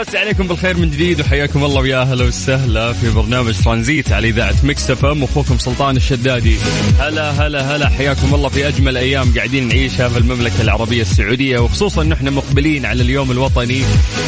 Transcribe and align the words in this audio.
مسي 0.00 0.18
عليكم 0.18 0.48
بالخير 0.48 0.76
من 0.76 0.90
جديد 0.90 1.20
وحياكم 1.20 1.64
الله 1.64 1.80
ويا 1.80 2.02
أهلا 2.02 2.24
وسهلا 2.24 2.92
في 2.92 3.10
برنامج 3.10 3.54
ترانزيت 3.64 4.12
على 4.12 4.28
إذاعة 4.28 4.54
Mix 4.64 4.90
FM. 4.90 5.22
أخوكم 5.22 5.58
سلطان 5.58 5.96
الشدادي. 5.96 6.56
هلا 6.98 7.30
هلا 7.30 7.76
هلا 7.76 7.88
حياكم 7.88 8.34
الله 8.34 8.48
في 8.48 8.68
أجمل 8.68 8.96
أيام 8.96 9.34
قاعدين 9.34 9.68
نعيشها 9.68 10.08
في 10.08 10.18
المملكة 10.18 10.62
العربية 10.62 11.02
السعودية 11.02 11.58
وخصوصا 11.58 12.04
نحن 12.04 12.32
مقبلين 12.32 12.86
على 12.86 13.02
اليوم 13.02 13.30
الوطني. 13.30 13.82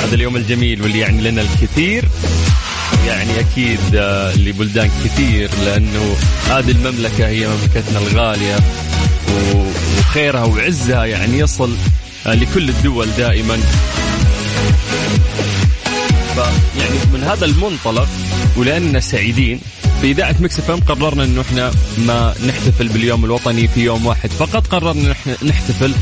هذا 0.04 0.14
اليوم 0.14 0.36
الجميل 0.36 0.82
واللي 0.82 0.98
يعني 0.98 1.30
لنا 1.30 1.42
الكثير. 1.42 2.04
يعني 3.06 3.40
أكيد 3.40 3.80
آه، 3.94 4.36
لبلدان 4.36 4.90
كثير 5.04 5.50
لأنه 5.64 6.16
هذه 6.50 6.70
المملكة 6.70 7.26
هي 7.26 7.48
مملكتنا 7.48 7.98
الغالية 7.98 8.56
وخيرها 9.54 10.44
وعزها 10.44 11.04
يعني 11.04 11.38
يصل 11.38 11.76
آه، 12.26 12.34
لكل 12.34 12.68
الدول 12.68 13.08
دائما. 13.18 13.58
يعني 16.78 16.98
من 17.12 17.24
هذا 17.24 17.44
المنطلق 17.44 18.08
ولأننا 18.56 19.00
سعيدين 19.00 19.60
في 20.02 20.10
إذاعة 20.10 20.36
Mix 20.40 20.58
FM 20.58 20.80
قررنا 20.80 21.24
إنه 21.24 21.40
إحنا 21.40 21.70
ما 21.98 22.34
نحتفل 22.46 22.88
باليوم 22.88 23.24
الوطني 23.24 23.68
في 23.68 23.84
يوم 23.84 24.06
واحد. 24.06 24.30
فقط 24.30 24.66
قررنا 24.66 25.14
نحتفل 25.42 25.92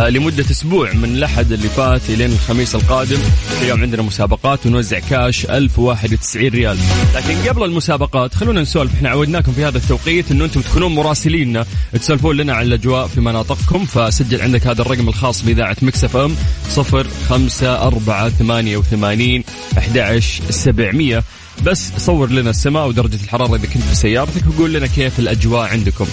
آه، 0.00 0.08
لمدة 0.08 0.44
أسبوع 0.50 0.92
من 0.92 1.04
الأحد 1.04 1.52
اللي 1.52 1.68
فات 1.68 2.00
إلين 2.08 2.32
الخميس 2.32 2.74
القادم. 2.74 3.18
اليوم 3.62 3.82
عندنا 3.82 4.02
مسابقات 4.02 4.66
ونوزع 4.66 4.98
كاش 4.98 5.46
1091 5.46 6.48
ريال. 6.48 6.78
لكن 7.14 7.48
قبل 7.48 7.64
المسابقات 7.64 8.34
خلونا 8.34 8.60
نسولف. 8.60 8.94
إحنا 8.94 9.08
عودناكم 9.08 9.52
في 9.52 9.64
هذا 9.64 9.78
التوقيت 9.78 10.30
إنه 10.30 10.44
أنتم 10.44 10.60
تكونون 10.60 10.94
مراسليننا. 10.94 11.66
تسولفون 11.92 12.36
لنا 12.36 12.54
عن 12.54 12.62
الأجواء 12.62 13.06
في 13.06 13.20
مناطقكم. 13.20 13.84
فسجل 13.84 14.42
عندك 14.42 14.66
هذا 14.66 14.82
الرقم 14.82 15.08
الخاص 15.08 15.42
بإذاعة 15.42 15.76
Mix 15.82 16.04
FM 16.04 16.34
05488 16.76 19.44
11700 19.78 21.22
بس 21.64 21.92
صور 21.96 22.30
لنا 22.30 22.50
السماء 22.50 22.88
ودرجة 22.88 23.18
الحرارة 23.24 23.56
إذا 23.56 23.66
كنت 23.66 23.82
في 23.82 23.94
سيارتك 23.94 24.42
وقول 24.46 24.72
لنا 24.72 24.86
كيف 24.86 25.18
الأجواء 25.18 25.68
عندكم. 25.68 26.06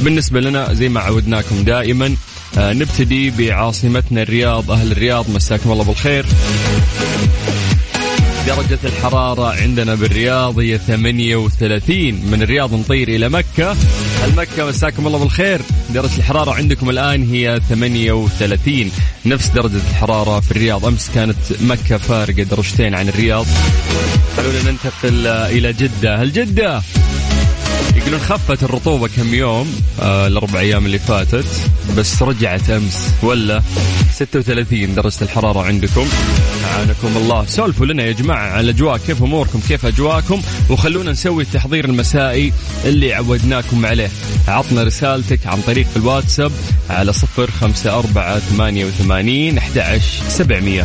بالنسبة 0.00 0.40
لنا 0.40 0.72
زي 0.74 0.88
ما 0.88 1.00
عودناكم 1.00 1.64
دائما 1.64 2.16
آه 2.58 2.72
نبتدي 2.72 3.30
بعاصمتنا 3.30 4.22
الرياض 4.22 4.70
أهل 4.70 4.92
الرياض 4.92 5.30
مساكم 5.30 5.72
الله 5.72 5.84
بالخير. 5.84 6.26
درجة 8.46 8.78
الحرارة 8.84 9.62
عندنا 9.62 9.94
بالرياض 9.94 10.58
هي 10.58 10.78
38 10.78 11.96
من 12.14 12.42
الرياض 12.42 12.74
نطير 12.74 13.08
إلى 13.08 13.28
مكة. 13.28 13.76
المكة 14.24 14.68
مساكم 14.68 15.06
الله 15.06 15.18
بالخير؟ 15.18 15.60
درجة 15.90 16.16
الحرارة 16.18 16.54
عندكم 16.54 16.90
الآن 16.90 17.30
هي 17.30 17.60
38 17.68 18.90
نفس 19.26 19.48
درجة 19.48 19.80
الحرارة 19.90 20.40
في 20.40 20.50
الرياض. 20.50 20.86
أمس 20.86 21.10
كانت 21.14 21.36
مكة 21.60 21.96
فارقة 21.96 22.42
درجتين 22.42 22.94
عن 22.94 23.08
الرياض. 23.08 23.46
خلونا 24.36 24.70
ننتقل 24.70 25.26
إلى 25.26 25.72
جدة. 25.72 26.22
هل 26.22 26.32
جدة؟ 26.32 26.82
يقولون 28.02 28.20
خفت 28.20 28.62
الرطوبة 28.62 29.08
كم 29.08 29.34
يوم؟ 29.34 29.82
آه 30.00 30.26
الأربع 30.26 30.60
أيام 30.60 30.86
اللي 30.86 30.98
فاتت. 30.98 31.44
بس 31.96 32.22
رجعت 32.22 32.70
أمس. 32.70 33.08
ولا 33.22 33.62
36 34.12 34.94
درجة 34.94 35.22
الحرارة 35.22 35.62
عندكم. 35.62 36.08
أعانكم 36.64 37.16
الله. 37.16 37.46
سولفوا 37.46 37.86
لنا 37.86 38.02
يا 38.02 38.12
جماعة 38.12 38.46
على 38.50 38.60
الأجواء. 38.60 38.96
كيف 38.96 39.22
أموركم؟ 39.22 39.60
كيف 39.68 39.86
أجواءكم؟ 39.86 40.42
وخلونا 40.70 41.12
نسوي 41.12 41.42
التحضير 41.42 41.84
المسائي 41.84 42.52
اللي 42.84 43.14
عودناكم 43.14 43.86
عليه. 43.86 44.10
عطنا 44.48 44.82
رسالتك 44.82 45.46
عن 45.46 45.60
طريق 45.60 45.86
الواتساب 45.96 46.52
على 46.90 47.12
صفر 47.12 47.50
خمسة 47.50 47.98
أربعة 47.98 48.38
ثمانية 48.38 48.84
وثمانين 48.84 49.58
أحد 49.58 50.00
سبعمية. 50.28 50.84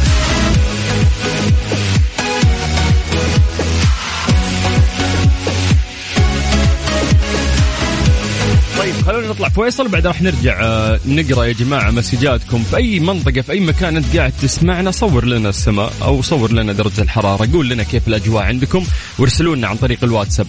خلونا 9.28 9.40
نطلع. 9.40 9.50
فيصل 9.50 9.88
بعد 9.88 10.08
راح 10.08 10.22
نرجع 10.22 10.60
آه، 10.62 11.00
نقرأ 11.08 11.46
يا 11.46 11.54
جماعة 11.54 11.92
مسجاتكم 11.92 12.64
في 12.64 12.78
أي 12.78 13.00
منطقة 13.00 13.42
في 13.42 13.52
أي 13.52 13.60
مكان 13.60 13.98
أنت 13.98 14.18
قاعد 14.18 14.34
تسمعنا. 14.42 14.92
صور 14.92 15.26
لنا 15.26 15.50
السماء 15.50 15.94
أو 16.02 16.22
صور 16.22 16.52
لنا 16.52 16.74
درجة 16.74 17.02
الحرارة. 17.02 17.50
قول 17.54 17.70
لنا 17.70 17.84
كيف 17.84 18.08
الأجواء 18.08 18.44
عندكم. 18.44 18.86
وارسلوا 19.20 19.56
لنا 19.56 19.68
عن 19.68 19.76
طريق 19.76 20.04
الواتساب. 20.04 20.48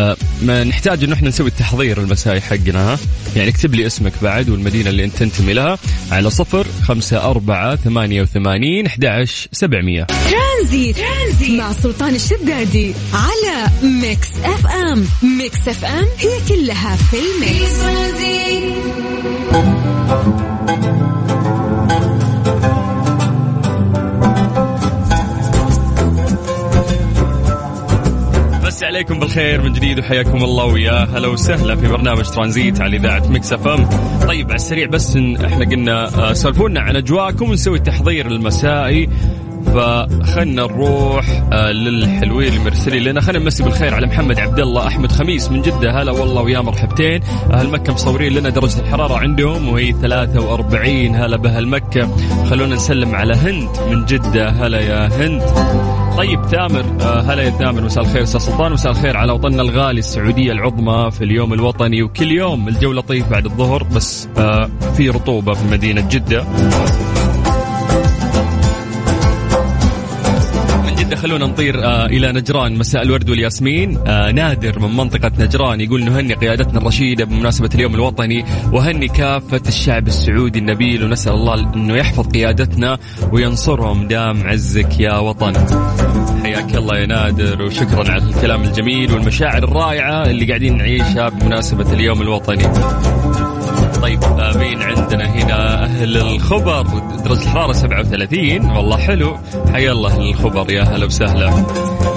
آه، 0.00 0.16
ما 0.42 0.64
نحتاج 0.64 1.04
انه 1.04 1.14
إحنا 1.14 1.28
نسوي 1.28 1.48
التحضير 1.48 2.00
المسائي 2.00 2.40
حقنا 2.40 2.92
ها؟ 2.92 2.98
يعني 3.36 3.48
اكتب 3.48 3.74
لي 3.74 3.86
اسمك 3.86 4.12
بعد 4.22 4.48
والمدينة 4.48 4.90
اللي 4.90 5.04
أنت 5.04 5.16
تنتمي 5.16 5.52
لها 5.52 5.78
على 6.10 6.30
صفر 6.30 6.66
خمسة 6.82 7.30
أربعة 7.30 7.76
ثمانية 7.76 8.22
وثمانين 8.22 8.86
أحد 8.86 9.24
سبعمية. 9.52 10.06
Transit. 10.58 10.96
Transit 10.96 11.60
مع 11.60 11.72
سلطان 11.72 12.14
الشدادي 12.14 12.94
على 13.14 13.70
Mix 13.82 14.28
FM. 14.44 15.04
Mix 15.38 15.68
FM 15.68 16.06
هي 16.18 16.38
كلها 16.48 16.96
في 16.96 17.16
ال 17.16 17.28
mix. 17.28 17.78
مسي 28.64 28.86
عليكم 28.86 29.18
بالخير 29.20 29.62
من 29.62 29.72
جديد 29.72 29.98
وحياكم 29.98 30.44
الله 30.44 30.64
ويا 30.64 31.04
هلا 31.04 31.28
وسهلا 31.28 31.76
في 31.76 31.88
برنامج 31.88 32.24
ترانزيت 32.30 32.80
على 32.80 32.96
إذاعة 32.96 33.28
Mix 33.28 33.52
FM. 33.52 33.88
طيب 34.26 34.46
على 34.46 34.56
السريع 34.56 34.86
بس 34.86 35.16
إحنا 35.16 35.64
قلنا 35.64 36.08
آه، 36.30 36.32
سولفونا 36.32 36.80
عن 36.80 36.96
أجواءكم 36.96 37.50
ونسوي 37.50 37.78
التحضير 37.78 38.26
المسائي. 38.26 39.08
فخلنا 39.68 40.62
نروح 40.62 41.42
آه، 41.52 41.72
للحلوين 41.72 42.52
المرسلين 42.52 43.02
لنا. 43.02 43.20
خلينا 43.20 43.44
نمسي 43.44 43.62
بالخير 43.62 43.94
على 43.94 44.06
محمد 44.06 44.40
عبد 44.40 44.58
الله 44.60 44.86
أحمد 44.86 45.12
خميس 45.12 45.50
من 45.50 45.62
جدة. 45.62 46.02
هلا 46.02 46.12
والله 46.12 46.42
ويا 46.42 46.60
مرحبتين. 46.60 47.20
أهل 47.52 47.70
مكة 47.70 47.92
مصورين 47.92 48.32
لنا 48.32 48.48
درجة 48.48 48.80
الحرارة 48.80 49.18
عندهم 49.18 49.68
وهي 49.68 49.92
43 49.92 51.14
هلا 51.16 51.36
بأهل 51.36 51.68
مكة. 51.68 52.16
خلونا 52.50 52.74
نسلم 52.74 53.14
على 53.14 53.34
هند 53.34 53.68
من 53.90 54.04
جدة. 54.04 54.48
هلا 54.50 54.80
يا 54.80 55.08
هند. 55.08 55.42
طيب 56.16 56.42
تامر 56.50 56.84
آه 57.00 57.20
هلا 57.20 57.42
يا 57.42 57.50
تامر. 57.50 57.80
مساء 57.80 58.04
الخير 58.04 58.22
أستاذ 58.22 58.40
سلطان. 58.40 58.72
مساء 58.72 58.92
الخير 58.92 59.16
على 59.16 59.32
وطننا 59.32 59.62
الغالي 59.62 59.98
السعودية 59.98 60.52
العظمى 60.52 61.10
في 61.10 61.24
اليوم 61.24 61.52
الوطني. 61.52 62.02
وكل 62.02 62.32
يوم 62.32 62.68
الجو 62.68 62.92
لطيف 62.92 63.28
بعد 63.30 63.44
الظهر 63.44 63.82
بس 63.82 64.28
آه 64.38 64.70
في 64.96 65.10
رطوبة 65.10 65.54
في 65.54 65.64
مدينة 65.70 66.08
جدة. 66.10 66.44
خلونا 71.22 71.46
نطير 71.46 71.84
آه 71.84 72.06
إلى 72.06 72.32
نجران 72.32 72.78
مساء 72.78 73.02
الورد 73.02 73.30
والياسمين. 73.30 73.98
آه 74.06 74.30
نادر 74.30 74.78
من 74.78 74.96
منطقة 74.96 75.32
نجران 75.38 75.80
يقول 75.80 76.04
نهني 76.04 76.34
قيادتنا 76.34 76.78
الرشيدة 76.78 77.24
بمناسبة 77.24 77.70
اليوم 77.74 77.94
الوطني 77.94 78.44
وهني 78.72 79.08
كافة 79.08 79.62
الشعب 79.68 80.06
السعودي 80.06 80.58
النبيل 80.58 81.04
ونسأل 81.04 81.32
الله 81.32 81.74
إنه 81.74 81.96
يحفظ 81.96 82.26
قيادتنا 82.26 82.98
وينصرهم. 83.32 84.08
دام 84.08 84.42
عزك 84.46 85.00
يا 85.00 85.18
وطن. 85.18 85.52
حياك 86.42 86.74
الله 86.74 86.98
يا 86.98 87.06
نادر 87.06 87.62
وشكرا 87.62 88.10
على 88.10 88.22
الكلام 88.22 88.62
الجميل 88.62 89.12
والمشاعر 89.12 89.64
الرائعة 89.64 90.26
اللي 90.26 90.46
قاعدين 90.46 90.76
نعيشها 90.76 91.28
بمناسبة 91.28 91.92
اليوم 91.92 92.22
الوطني. 92.22 92.64
طيب 94.08 94.24
مين 94.56 94.82
عندنا 94.82 95.24
هنا 95.24 95.84
أهل 95.84 96.16
الخبر. 96.16 96.82
درجة 97.24 97.42
الحرارة 97.42 97.72
37 97.72 98.70
والله 98.70 98.96
حلو. 98.96 99.36
حيا 99.72 99.92
الله 99.92 100.10
أهل 100.10 100.28
الخبر. 100.28 100.70
يا 100.70 100.82
هلا 100.82 101.06
وسهلا. 101.06 101.50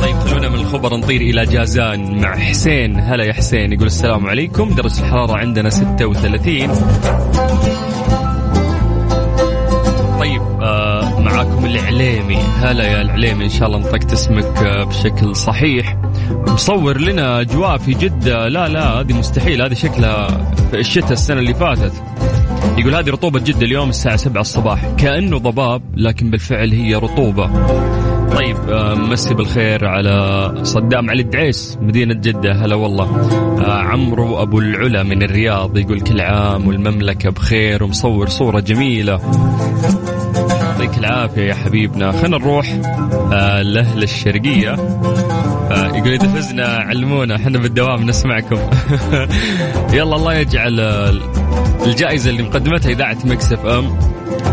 طيب 0.02 0.16
خلونا 0.16 0.50
من 0.50 0.56
الخبر 0.56 0.98
نطير 0.98 1.22
إلى 1.22 1.46
جازان 1.46 2.22
مع 2.22 2.36
حسين. 2.36 3.00
هلا 3.00 3.24
يا 3.24 3.34
حسين. 3.34 3.74
يقول 3.74 3.88
السلام 3.88 4.28
عليكم. 4.28 4.76
درجة 4.76 5.00
الحرارة 5.00 5.38
عندنا 5.38 5.70
36 5.70 6.68
طيب 10.20 10.42
آه 10.62 11.20
معاكم 11.20 11.66
العليمي. 11.66 12.38
هلا 12.38 12.84
يا 12.84 13.02
العليمي. 13.02 13.44
إن 13.44 13.50
شاء 13.50 13.68
الله 13.68 13.80
نطقت 13.80 14.14
اسمك 14.14 14.58
آه 14.58 14.84
بشكل 14.84 15.36
صحيح. 15.36 15.98
مصور 16.30 17.02
لنا 17.02 17.42
اجواء 17.42 17.78
في 17.78 17.94
جدة. 17.94 18.48
لا 18.48 18.68
لا 18.68 19.00
هذه 19.00 19.14
مستحيل. 19.14 19.62
هذه 19.62 19.74
شكلها 19.74 20.28
في 20.72 20.80
الشتاء 20.80 21.12
السنة 21.12 21.40
اللي 21.40 21.54
فاتت. 21.54 21.94
يقول 22.78 22.96
هذه 22.96 23.10
رطوبة 23.10 23.40
جدة 23.40 23.66
اليوم 23.66 23.90
الساعة 23.90 24.16
7 24.16 24.42
الصباح. 24.42 24.86
كأنه 24.98 25.38
ضباب 25.38 25.82
لكن 25.96 26.32
بالفعل 26.32 26.72
هي 26.72 26.96
رطوبة. 26.96 27.50
طيب 28.36 28.58
آه، 28.70 28.94
مسي 28.94 29.34
بالخير 29.34 29.86
على 29.88 30.54
صدام 30.64 31.10
علي 31.10 31.22
الدعيس 31.22 31.78
مدينة 31.82 32.14
جدة. 32.14 32.54
هلا 32.54 32.76
والله. 32.76 33.06
آه، 33.66 33.82
عمرو 33.82 34.42
أبو 34.42 34.60
العلا 34.60 35.04
من 35.04 35.24
الرياض 35.24 35.78
يقول 35.78 36.00
كل 36.02 36.22
عام 36.22 36.68
والمملكة 36.68 37.30
بخير 37.30 37.84
ومصور 37.84 38.30
صورة 38.30 38.60
جميلة. 38.60 39.20
يعطيك 40.82 40.98
العافية 40.98 41.42
يا 41.42 41.54
حبيبنا. 41.54 42.12
خلينا 42.12 42.38
نروح 42.38 42.76
آه 43.34 43.62
لأهل 43.62 44.04
الشرقية. 44.04 44.74
آه 44.74 45.41
يقول 45.72 46.12
إذا 46.12 46.28
فزنا 46.28 46.68
علمونا 46.68 47.36
إحنا 47.36 47.58
بالدوام 47.58 48.04
نسمعكم. 48.04 48.56
يلا 49.98 50.16
الله 50.16 50.34
يجعل 50.34 50.80
الجائزة 51.86 52.30
اللي 52.30 52.44
مقدمتها 52.44 52.90
إذاعة 52.90 53.18
Mix 53.26 53.54
FM 53.54 54.00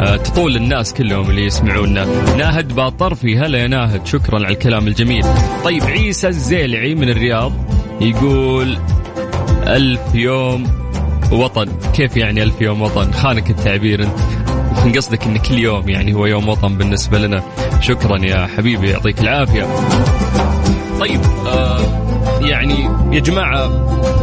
آه، 0.01 0.17
تطول 0.17 0.57
الناس 0.57 0.95
كلهم 0.95 1.31
اللي 1.31 1.45
يسمعونا. 1.45 2.05
ناهد 2.37 2.75
باطرفي 2.75 3.39
هلا 3.39 3.59
يا 3.59 3.67
ناهد 3.67 4.07
شكرا 4.07 4.35
على 4.35 4.49
الكلام 4.49 4.87
الجميل. 4.87 5.25
طيب 5.65 5.85
عيسى 5.85 6.29
الزيلعي 6.29 6.95
من 6.95 7.09
الرياض 7.09 7.53
يقول 8.01 8.79
ألف 9.67 10.15
يوم 10.15 10.67
وطن. 11.33 11.67
كيف 11.95 12.17
يعني 12.17 12.43
ألف 12.43 12.61
يوم 12.61 12.83
وطن؟ 12.83 13.13
خانك 13.13 13.51
التعبير 13.51 14.03
أنت. 14.03 14.19
يمكن 14.79 14.99
قصدك 14.99 15.25
أن 15.25 15.37
كل 15.37 15.59
يوم 15.59 15.89
يعني 15.89 16.15
هو 16.15 16.27
يوم 16.27 16.49
وطن 16.49 16.77
بالنسبة 16.77 17.19
لنا. 17.19 17.43
شكرا 17.81 18.19
يا 18.19 18.47
حبيبي 18.47 18.91
يعطيك 18.91 19.21
العافية. 19.21 19.67
طيب 21.01 21.21
آه 21.47 21.81
يعني 22.41 22.89
يا 23.13 23.21
جماعة 23.21 23.69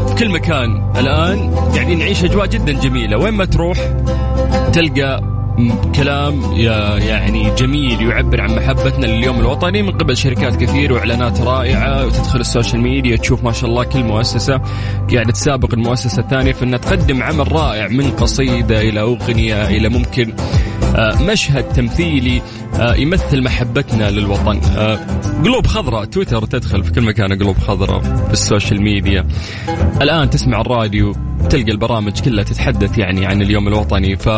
في 0.08 0.16
كل 0.16 0.30
مكان 0.30 0.92
الآن 0.98 1.56
قاعدين 1.56 2.00
نعيش 2.00 2.24
أجواء 2.24 2.46
جدا 2.48 2.72
جميلة. 2.72 3.18
وين 3.18 3.34
ما 3.34 3.46
تروح 3.46 3.78
تلقى 4.74 5.36
كلام 5.96 6.42
يعني 6.98 7.56
جميل 7.58 8.02
يعبر 8.02 8.42
عن 8.42 8.56
محبتنا 8.56 9.06
لليوم 9.06 9.40
الوطني 9.40 9.82
من 9.84 9.92
قبل 9.92 10.18
شركات 10.18 10.56
كثير 10.56 10.94
وإعلانات 10.94 11.42
رائعة 11.42 12.06
وتدخل 12.06 12.40
ال 12.40 12.46
social 12.46 12.82
media 12.82 13.16
تشوف 13.16 13.44
ما 13.44 13.52
شاء 13.52 13.70
الله 13.70 13.84
كل 13.84 14.04
مؤسسة 14.04 14.62
قاعدة 15.14 15.32
تسابق 15.32 15.74
المؤسسة 15.74 16.22
الثانية. 16.22 16.52
في 16.52 16.64
انها 16.64 16.78
تقدم 16.80 17.24
عمل 17.24 17.52
رائع 17.52 17.88
من 17.88 18.12
قصيدة 18.12 18.82
إلى 18.82 19.02
أغنية 19.02 19.68
إلى 19.68 19.90
ممكن 19.90 20.34
مشهد 21.22 21.64
تمثيلي 21.64 22.42
آه، 22.80 22.96
يمثل 22.96 23.44
محبتنا 23.44 24.12
للوطن. 24.12 24.62
آه، 24.78 25.00
قلوب 25.44 25.68
خضراء 25.68 26.06
تويتر 26.06 26.46
تدخل 26.46 26.84
في 26.84 26.92
كل 26.92 27.02
مكان 27.02 27.40
قلوب 27.40 27.58
خضراء 27.58 28.02
في 28.02 28.34
ال 28.34 28.41
social 28.41 28.82
media. 28.82 29.26
الآن 30.02 30.30
تسمع 30.30 30.62
الراديو 30.62 31.16
تلقى 31.50 31.72
البرامج 31.72 32.22
كلها 32.22 32.44
تتحدث 32.44 32.98
يعني 32.98 33.26
عن 33.26 33.42
اليوم 33.42 33.68
الوطني. 33.68 34.16
ف 34.16 34.30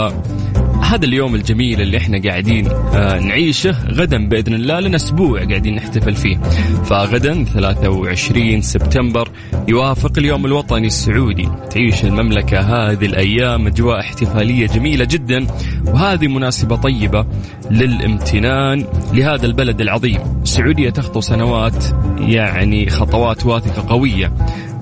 هذا 0.88 1.06
اليوم 1.06 1.36
الجميل 1.36 1.82
اللي 1.82 1.98
إحنا 1.98 2.22
قاعدين 2.22 2.68
آه 2.68 3.20
نعيشه 3.20 3.76
غدا 3.92 4.28
بإذن 4.28 4.54
الله 4.54 4.80
لنا 4.80 4.96
أسبوع 4.96 5.46
قاعدين 5.46 5.76
نحتفل 5.76 6.16
فيه. 6.16 6.38
فغدا 6.84 7.44
23 7.44 8.62
سبتمبر 8.62 9.30
يوافق 9.68 10.12
اليوم 10.18 10.46
الوطني 10.46 10.88
السعودي. 10.88 11.50
تعيش 11.72 12.04
المملكة 12.04 12.60
هذه 12.60 13.06
الأيام 13.06 13.68
أجواء 13.68 14.00
احتفالية 14.00 14.68
جميلة 14.68 15.06
جدا 15.06 15.48
وهذه 15.86 16.28
مناسبة 16.28 16.76
طيبة 16.76 17.26
للامتنان 17.72 18.86
لهذا 19.14 19.46
البلد 19.46 19.82
العظيم. 19.82 20.20
السعودية 20.44 20.90
تخطو 20.90 21.22
سنوات 21.22 21.86
يعني 22.20 22.90
خطوات 22.90 23.46
واثقة 23.46 23.90
قوية 23.90 24.34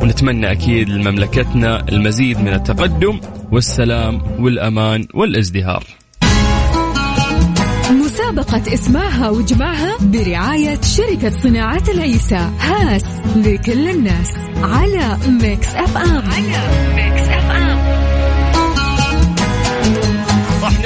ونتمنى 0.01 0.51
أكيد 0.51 0.89
لمملكتنا 0.89 1.89
المزيد 1.89 2.39
من 2.39 2.53
التقدم. 2.53 3.19
والسلام 3.51 4.21
والأمان 4.39 5.07
والازدهار. 5.13 5.83
مسابقة 7.92 8.74
اسمعها 8.74 9.30
واجمعها 9.29 9.97
برعاية 10.01 10.81
شركة 10.81 11.30
صناعة 11.30 11.83
العيسى 11.89 12.50
هاس 12.59 13.06
لكل 13.36 13.89
الناس. 13.89 14.31
على 14.57 15.18
Mix 15.41 15.75
FM. 15.75 16.17
على 16.18 16.94
Mix 16.95 17.27
FM. 17.29 17.75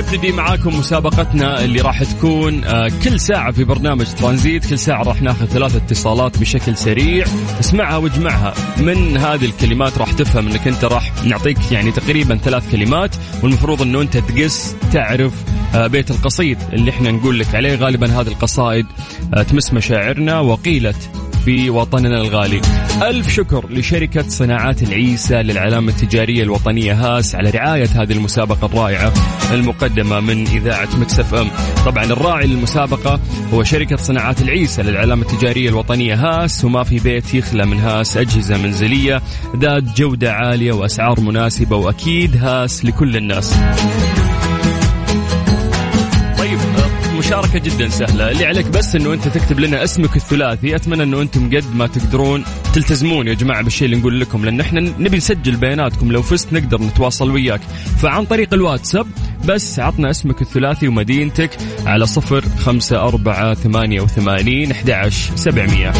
نبتدي 0.09 0.31
معاكم 0.31 0.79
مسابقتنا 0.79 1.63
اللي 1.63 1.81
راح 1.81 2.03
تكون 2.03 2.63
آه، 2.63 2.91
كل 3.03 3.19
ساعة 3.19 3.51
في 3.51 3.63
برنامج 3.63 4.05
ترانزيت 4.05 4.69
كل 4.69 4.79
ساعة 4.79 5.03
راح 5.03 5.21
ناخذ 5.21 5.45
ثلاث 5.45 5.75
اتصالات 5.75 6.37
بشكل 6.37 6.77
سريع. 6.77 7.25
اسمعها 7.59 7.97
واجمعها. 7.97 8.53
من 8.77 9.17
هذه 9.17 9.45
الكلمات 9.45 9.97
راح 9.97 10.11
تفهم 10.11 10.47
إنك 10.47 10.67
أنت 10.67 10.85
راح 10.85 11.25
نعطيك 11.25 11.71
يعني 11.71 11.91
تقريبا 11.91 12.35
ثلاث 12.35 12.71
كلمات 12.71 13.15
والمفروض 13.43 13.81
إنه 13.81 14.01
أنت 14.01 14.17
تقس 14.17 14.75
تعرف 14.93 15.33
آه، 15.75 15.87
بيت 15.87 16.11
القصيد 16.11 16.57
اللي 16.73 16.91
إحنا 16.91 17.11
نقول 17.11 17.39
لك 17.39 17.55
عليه. 17.55 17.75
غالبا 17.75 18.07
هذه 18.07 18.27
القصائد 18.27 18.85
آه، 19.33 19.43
تمس 19.43 19.73
مشاعرنا 19.73 20.39
وقيلت 20.39 21.28
في 21.45 21.69
وطننا 21.69 22.21
الغالي. 22.21 22.61
ألف 23.01 23.33
شكر 23.33 23.65
لشركة 23.69 24.29
صناعات 24.29 24.83
العيسى 24.83 25.35
للعلامة 25.35 25.89
التجارية 25.89 26.43
الوطنية 26.43 26.93
هاس 26.93 27.35
على 27.35 27.49
رعاية 27.49 27.87
هذه 27.95 28.11
المسابقة 28.11 28.65
الرائعة 28.65 29.13
المقدمة 29.53 30.19
من 30.19 30.47
إذاعة 30.47 30.89
Mix 30.99 31.33
FM. 31.33 31.47
طبعا 31.85 32.03
الراعي 32.03 32.47
للمسابقة 32.47 33.19
هو 33.53 33.63
شركة 33.63 33.95
صناعات 33.95 34.41
العيسى 34.41 34.81
للعلامة 34.81 35.21
التجارية 35.21 35.69
الوطنية 35.69 36.15
هاس 36.15 36.65
وما 36.65 36.83
في 36.83 36.99
بيت 36.99 37.33
يخلى 37.33 37.65
من 37.65 37.79
هاس 37.79 38.17
أجهزة 38.17 38.57
منزلية 38.57 39.21
ذات 39.55 39.83
جودة 39.83 40.33
عالية 40.33 40.71
وأسعار 40.71 41.19
مناسبة 41.19 41.75
وأكيد 41.75 42.37
هاس 42.37 42.85
لكل 42.85 43.17
الناس. 43.17 43.55
المشاركة 47.33 47.59
جدا 47.59 47.89
سهلة. 47.89 48.31
اللي 48.31 48.45
عليك 48.45 48.67
بس 48.67 48.95
إنه 48.95 49.13
أنت 49.13 49.27
تكتب 49.27 49.59
لنا 49.59 49.83
اسمك 49.83 50.15
الثلاثي. 50.15 50.75
أتمنى 50.75 51.03
إنه 51.03 51.21
أنتم 51.21 51.57
قد 51.57 51.75
ما 51.75 51.87
تقدرون 51.87 52.43
تلتزمون 52.73 53.27
يا 53.27 53.33
جماعة 53.33 53.61
بالشيء 53.63 53.85
اللي 53.85 53.97
نقول 53.97 54.19
لكم 54.19 54.45
لأن 54.45 54.59
إحنا 54.59 54.79
نبي 54.79 55.17
نسجل 55.17 55.55
بياناتكم. 55.55 56.11
لو 56.11 56.21
فزت 56.21 56.53
نقدر 56.53 56.81
نتواصل 56.81 57.31
وياك. 57.31 57.61
فعن 58.01 58.25
طريق 58.25 58.53
الواتساب 58.53 59.07
بس 59.45 59.79
عطنا 59.79 60.09
اسمك 60.09 60.41
الثلاثي 60.41 60.87
ومدينتك 60.87 61.57
على 61.85 62.05
صفر 62.05 62.43
خمسة 62.59 63.01
أربعة 63.01 63.53
ثمانية 63.53 64.01
وثمانين 64.01 64.71
أحد 64.71 65.09
سبعمية. 65.35 65.93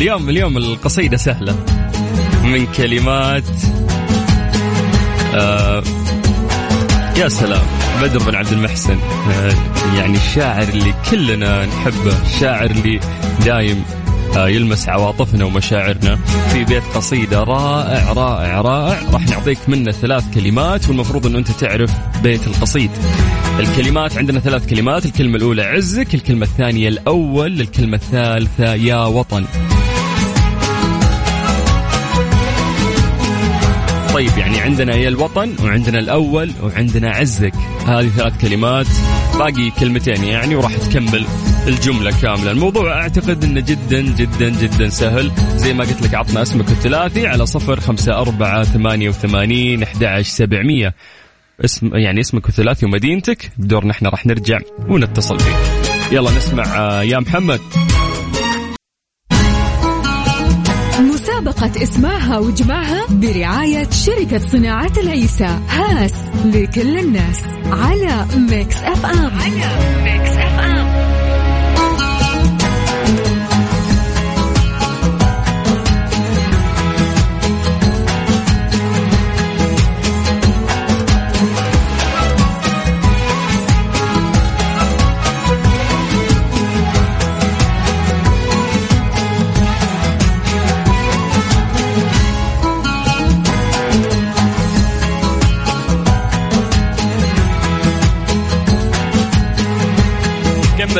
اليوم 0.00 0.28
اليوم 0.28 0.56
القصيدة 0.56 1.16
سهلة. 1.16 1.56
من 2.44 2.66
كلمات 2.66 3.44
آه 5.34 5.82
يا 7.16 7.28
سلام 7.28 7.62
بدر 8.02 8.18
بن 8.18 8.34
عبد 8.34 8.52
المحسن. 8.52 8.98
آه 9.30 9.52
يعني 9.96 10.16
الشاعر 10.16 10.68
اللي 10.68 10.94
كلنا 11.10 11.66
نحبه 11.66 12.22
الشاعر 12.22 12.70
اللي 12.70 13.00
دايم 13.44 13.84
آه 14.36 14.48
يلمس 14.48 14.88
عواطفنا 14.88 15.44
ومشاعرنا. 15.44 16.16
في 16.52 16.64
بيت 16.64 16.84
قصيدة 16.94 17.42
رائع 17.42 18.12
رائع 18.12 18.60
رائع. 18.60 19.02
راح 19.12 19.28
نعطيك 19.28 19.58
منه 19.68 19.90
ثلاث 19.90 20.24
كلمات 20.34 20.88
والمفروض 20.88 21.26
إنه 21.26 21.38
أنت 21.38 21.50
تعرف 21.50 21.90
بيت 22.22 22.46
القصيد. 22.46 22.90
الكلمات 23.58 24.16
عندنا 24.16 24.40
ثلاث 24.40 24.66
كلمات 24.66 25.06
الكلمة 25.06 25.36
الأولى 25.36 25.62
عزك 25.62 26.14
الكلمة 26.14 26.46
الثانية 26.46 26.88
الأول 26.88 27.60
الكلمة 27.60 27.96
الثالثة 27.96 28.74
يا 28.74 29.04
وطن. 29.04 29.44
طيب 34.14 34.38
يعني 34.38 34.60
عندنا 34.60 34.96
يا 34.96 35.08
الوطن 35.08 35.54
وعندنا 35.64 35.98
الأول 35.98 36.50
وعندنا 36.62 37.10
عزك. 37.10 37.54
هذه 37.86 38.08
ثلاث 38.08 38.40
كلمات 38.40 38.86
باقي 39.38 39.70
كلمتين 39.70 40.24
يعني 40.24 40.54
وراح 40.54 40.76
تكمل 40.76 41.24
الجملة 41.66 42.20
كاملة. 42.22 42.50
الموضوع 42.50 42.92
أعتقد 43.02 43.44
أنه 43.44 43.60
جدا 43.60 44.00
جدا 44.00 44.48
جدا 44.48 44.88
سهل. 44.88 45.32
زي 45.56 45.74
ما 45.74 45.84
قلت 45.84 46.02
لك 46.02 46.14
عطنا 46.14 46.42
اسمك 46.42 46.68
الثلاثي 46.68 47.26
على 47.26 47.46
صفر 47.46 47.80
خمسة 47.80 48.12
أربعة 48.12 48.64
ثمانية 48.64 49.08
وثمانين 49.08 49.82
أحد 49.82 50.20
سبعمية. 50.22 50.94
اسم 51.64 51.96
يعني 51.96 52.20
اسمك 52.20 52.48
الثلاثي 52.48 52.86
ومدينتك 52.86 53.52
بدورنا 53.58 53.90
إحنا 53.90 54.08
راح 54.08 54.26
نرجع 54.26 54.58
ونتصل 54.88 55.38
فيك 55.38 55.56
يلا 56.12 56.30
نسمع 56.30 56.64
آه، 56.64 57.02
يا 57.02 57.18
محمد. 57.18 57.60
مسابقة 61.40 61.82
اسمعها 61.82 62.38
واجمعها 62.38 63.06
برعاية 63.10 63.90
شركة 63.90 64.38
صناعة 64.38 64.92
العيسى. 64.96 65.58
هاس 65.68 66.14
لكل 66.44 66.98
الناس. 66.98 67.40
على 67.72 68.26
Mix 68.36 68.76
FM 68.76 69.30
على 69.40 70.02
Mix 70.04 70.30
FM 70.30 71.09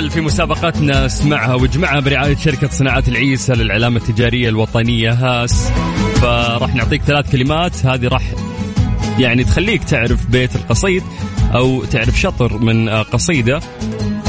نكمل 0.01 0.11
في 0.11 0.21
مسابقتنا 0.21 1.07
اسمعها 1.07 1.55
واجمعها 1.55 2.01
برعاية 2.01 2.37
شركة 2.37 2.69
صناعة 2.69 3.05
العيسى 3.09 3.53
للعلامة 3.53 3.97
التجارية 3.97 4.49
الوطنية 4.49 5.13
هاس. 5.13 5.71
فراح 6.15 6.75
نعطيك 6.75 7.03
ثلاث 7.03 7.33
كلمات. 7.33 7.87
هذه 7.87 8.09
راح 8.09 8.23
يعني 9.19 9.45
تخليك 9.45 9.85
تعرف 9.85 10.27
بيت 10.27 10.57
القصيد 10.57 11.03
أو 11.55 11.85
تعرف 11.85 12.21
شطر 12.21 12.59
من 12.59 12.89
قصيدة. 12.89 13.61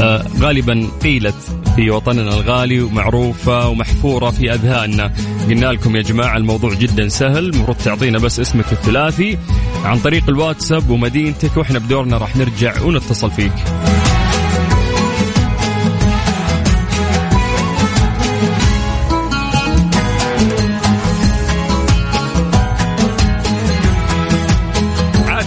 آه، 0.01 0.25
غالبا 0.39 0.87
قيلت 1.03 1.35
في 1.75 1.89
وطننا 1.89 2.33
الغالي 2.33 2.81
ومعروفة 2.81 3.67
ومحفورة 3.67 4.29
في 4.29 4.53
أذهاننا. 4.53 5.11
قلنا 5.49 5.65
لكم 5.65 5.95
يا 5.95 6.01
جماعة 6.01 6.37
الموضوع 6.37 6.73
جدا 6.73 7.07
سهل 7.07 7.45
المفروض 7.45 7.77
تعطينا 7.77 8.19
بس 8.19 8.39
اسمك 8.39 8.71
الثلاثي. 8.71 9.37
عن 9.83 9.99
طريق 9.99 10.29
الواتساب 10.29 10.89
ومدينتك 10.89 11.57
وإحنا 11.57 11.79
بدورنا 11.79 12.17
راح 12.17 12.35
نرجع 12.35 12.81
ونتصل 12.81 13.31
فيك. 13.31 13.53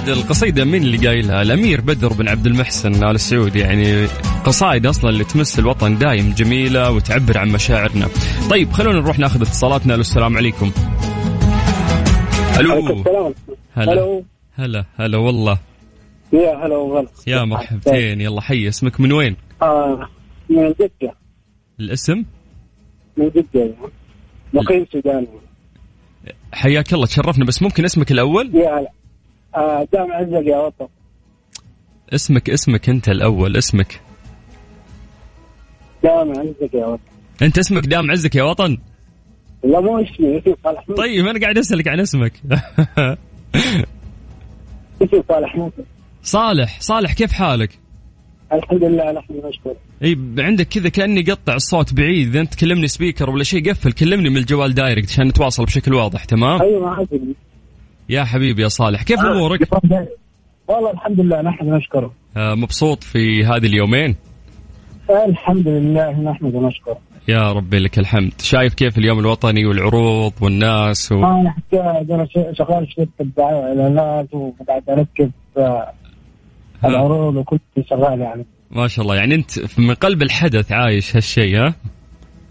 القصيدة 0.08 0.64
من 0.64 0.82
اللي 0.82 1.08
قايلها 1.08 1.42
الأمير 1.42 1.80
بدر 1.80 2.12
بن 2.12 2.28
عبد 2.28 2.46
المحسن 2.46 3.04
آل 3.04 3.20
سعود 3.20 3.56
يعني 3.56 4.06
قصائد 4.44 4.86
أصلا 4.86 5.10
اللي 5.10 5.24
تمس 5.24 5.58
الوطن 5.58 5.98
دايم 5.98 6.32
جميلة 6.32 6.90
وتعبر 6.90 7.38
عن 7.38 7.48
مشاعرنا. 7.48 8.08
طيب 8.50 8.72
خلونا 8.72 9.00
نروح 9.00 9.18
ناخذ 9.18 9.42
اتصالاتنا. 9.42 9.94
السلام 9.94 10.36
عليكم. 10.36 10.72
ألو. 12.60 13.04
هلا. 13.74 14.22
هلا 14.56 14.84
هلا 14.96 15.18
والله. 15.18 15.58
يا 16.32 16.66
هلا 16.66 16.76
وغلا. 16.76 17.08
يا 17.26 17.44
مرحبتين. 17.44 18.20
يلا 18.20 18.40
حي. 18.40 18.68
اسمك 18.68 19.00
من 19.00 19.12
وين؟ 19.12 19.36
آه 19.62 20.08
من 20.50 20.74
جدة. 20.80 21.14
الاسم؟ 21.80 22.24
من 23.16 23.28
جدة 23.28 23.74
مقيم 24.52 24.86
سوداني 24.92 25.26
حياك 26.52 26.94
الله. 26.94 27.06
تشرفنا. 27.06 27.44
بس 27.44 27.62
ممكن 27.62 27.84
اسمك 27.84 28.12
الأول؟ 28.12 28.50
يا 28.54 28.78
هلا. 28.78 29.03
دام 29.92 30.12
عزك 30.12 30.46
يا 30.46 30.58
وطن 30.58 30.86
اسمك 32.12 32.50
اسمك 32.50 32.88
أنت 32.88 33.08
الأول 33.08 33.56
اسمك. 33.56 34.00
دام 36.02 36.30
عزك 36.30 36.74
يا 36.74 36.86
وطن. 36.86 37.02
أنت 37.42 37.58
اسمك 37.58 37.86
دام 37.86 38.10
عزك 38.10 38.34
يا 38.34 38.42
وطن؟ 38.42 38.78
لا 39.64 39.80
مو 39.80 39.98
اسمي 39.98 40.38
اسمي 40.38 40.54
صالح 40.64 40.88
موسى. 40.88 41.02
طيب 41.02 41.26
أنا 41.26 41.40
قاعد 41.40 41.58
أسألك 41.58 41.88
عن 41.88 42.00
اسمك. 42.00 42.32
اسمي 45.02 45.22
صالح 45.28 45.56
موسى. 45.56 45.82
صالح 46.22 46.80
صالح 46.80 47.12
كيف 47.12 47.32
حالك؟ 47.32 47.78
الحمد 48.52 48.84
لله 48.84 49.12
نحن 49.12 49.42
نشكر 49.44 49.74
إي 50.02 50.18
عندك 50.38 50.68
كذا 50.68 50.88
كأني 50.88 51.22
قطع 51.22 51.54
الصوت 51.54 51.94
بعيد 51.94 52.28
إذا 52.28 52.40
أنت 52.40 52.54
تكلمني 52.54 52.88
speaker 52.88 53.30
ولا 53.30 53.44
شيء 53.44 53.70
قفل 53.70 53.92
كلمني 53.92 54.30
من 54.30 54.36
الجوال 54.36 54.74
direct 54.74 55.10
عشان 55.10 55.28
نتواصل 55.28 55.64
بشكل 55.64 55.94
واضح 55.94 56.24
تمام؟ 56.24 56.62
أيوه 56.62 56.80
ما 56.80 57.06
يا 58.08 58.24
حبيبي 58.24 58.62
يا 58.62 58.68
صالح 58.68 59.02
كيف 59.02 59.20
أمورك؟ 59.20 59.68
والله 60.68 60.90
الحمد 60.90 61.20
لله 61.20 61.42
نحن 61.42 61.74
نشكره 61.74 62.12
آه 62.36 62.54
مبسوط 62.54 63.04
في 63.04 63.44
هذه 63.44 63.66
اليومين؟ 63.66 64.16
الحمد 65.28 65.68
لله 65.68 66.20
نحمد 66.20 66.54
ونشكر 66.54 66.96
يا 67.28 67.52
ربي 67.52 67.78
لك 67.78 67.98
الحمد. 67.98 68.32
شايف 68.40 68.74
كيف 68.74 68.98
اليوم 68.98 69.18
الوطني 69.18 69.66
والعروض 69.66 70.32
والناس 70.40 71.12
و... 71.12 71.14
أنا 71.14 71.50
حتى 71.50 71.80
أنا 71.80 72.26
شغال 72.52 72.88
شركه 72.96 73.30
دعايه 73.36 73.54
واعلانات 73.54 74.34
وقاعد 74.34 74.82
أركب 74.88 75.30
آه، 75.56 75.92
العروض 76.84 77.36
وكل 77.36 77.58
شيء 77.74 77.84
شغال 77.90 78.20
يعني. 78.20 78.46
ما 78.70 78.88
شاء 78.88 79.02
الله 79.02 79.16
يعني 79.16 79.34
أنت 79.34 79.78
من 79.78 79.94
قلب 79.94 80.22
الحدث 80.22 80.72
عايش 80.72 81.16
هالشيء 81.16 81.58
ها؟ 81.58 81.74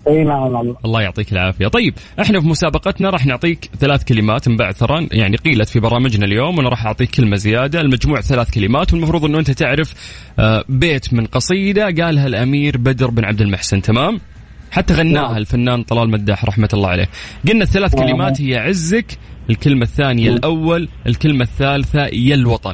إي 0.07 0.23
نعم 0.23 0.41
والله 0.41 0.75
الله 0.85 1.01
يعطيك 1.01 1.31
العافية. 1.31 1.67
طيب 1.67 1.93
إحنا 2.21 2.39
في 2.41 2.47
مسابقتنا 2.47 3.09
راح 3.09 3.25
نعطيك 3.25 3.69
ثلاث 3.79 4.03
كلمات 4.03 4.49
مبعثرا 4.49 5.07
يعني 5.11 5.37
قيلت 5.37 5.69
في 5.69 5.79
برامجنا 5.79 6.25
اليوم 6.25 6.57
وأنا 6.57 6.69
راح 6.69 6.85
أعطيك 6.85 7.09
كلمة 7.09 7.35
زيادة. 7.35 7.81
المجموع 7.81 8.21
ثلاث 8.21 8.51
كلمات 8.51 8.93
والمفروض 8.93 9.25
إنه 9.25 9.39
أنت 9.39 9.51
تعرف 9.51 9.93
آه، 10.39 10.63
بيت 10.69 11.13
من 11.13 11.25
قصيدة 11.25 11.83
قالها 11.85 12.27
الأمير 12.27 12.77
بدر 12.77 13.09
بن 13.09 13.25
عبد 13.25 13.41
المحسن. 13.41 13.81
تمام؟ 13.81 14.19
حتى 14.71 14.93
غناها 14.93 15.27
نعم. 15.27 15.37
الفنان 15.37 15.83
طلال 15.83 16.09
مداح 16.09 16.45
رحمة 16.45 16.69
الله 16.73 16.89
عليه. 16.89 17.09
قلنا 17.47 17.63
الثلاث 17.63 17.95
نعم. 17.95 18.07
كلمات 18.07 18.41
هي 18.41 18.57
عزك 18.57 19.05
الكلمة 19.49 19.83
الثانية 19.83 20.29
الأول 20.29 20.89
الكلمة 21.07 21.43
الثالثة 21.43 22.05
يا 22.05 22.35
الوطن. 22.35 22.73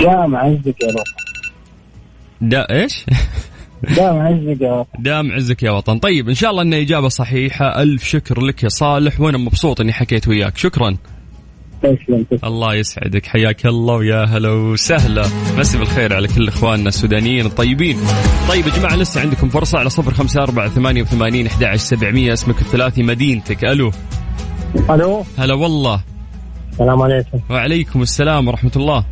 دام 0.00 0.36
عزك 0.36 0.82
يا 0.82 0.88
وطن 0.88 1.26
دا 2.40 2.66
إيش؟ 2.70 3.04
دام 3.96 4.18
عزك 4.18 4.60
يا 4.60 4.72
وطن. 4.72 5.02
دام 5.02 5.32
عزك 5.32 5.62
يا 5.62 5.70
وطن. 5.70 5.98
طيب 5.98 6.28
إن 6.28 6.34
شاء 6.34 6.50
الله 6.50 6.62
انها 6.62 6.80
إجابة 6.80 7.08
صحيحة. 7.08 7.82
ألف 7.82 8.04
شكر 8.04 8.40
لك 8.40 8.62
يا 8.62 8.68
صالح. 8.68 9.20
وأنا 9.20 9.38
مبسوط 9.38 9.80
إني 9.80 9.92
حكيت 9.92 10.28
وياك. 10.28 10.56
شكرا. 10.56 10.96
تسلم 11.82 12.26
الله 12.44 12.74
يسعدك. 12.74 13.26
حياك 13.26 13.66
الله 13.66 13.94
ويا 13.94 14.24
هلا 14.24 14.50
وسهلا. 14.50 15.22
مسي 15.58 15.78
بالخير 15.78 16.14
على 16.14 16.28
كل 16.28 16.48
إخواننا 16.48 16.88
السودانيين 16.88 17.46
الطيبين. 17.46 17.96
طيب 18.48 18.66
يا 18.66 18.70
جماعة 18.70 18.96
لسه 18.96 19.20
عندكم 19.20 19.48
فرصة 19.48 19.78
على 19.78 19.90
صفر 19.90 20.14
خمسة 20.14 20.42
أربعة 20.42 20.68
ثمانية 20.68 21.02
وثمانين 21.02 21.46
أحد 21.46 21.76
سبعمية. 21.76 22.32
اسمك 22.32 22.60
الثلاثي 22.60 23.02
مدينتك. 23.02 23.64
ألو. 23.64 23.90
ألو. 24.90 25.24
هلا 25.38 25.54
والله. 25.54 26.00
السلام 26.72 27.02
عليكم. 27.02 27.38
وعليكم 27.50 28.02
السلام 28.02 28.48
ورحمة 28.48 28.72
الله. 28.76 29.04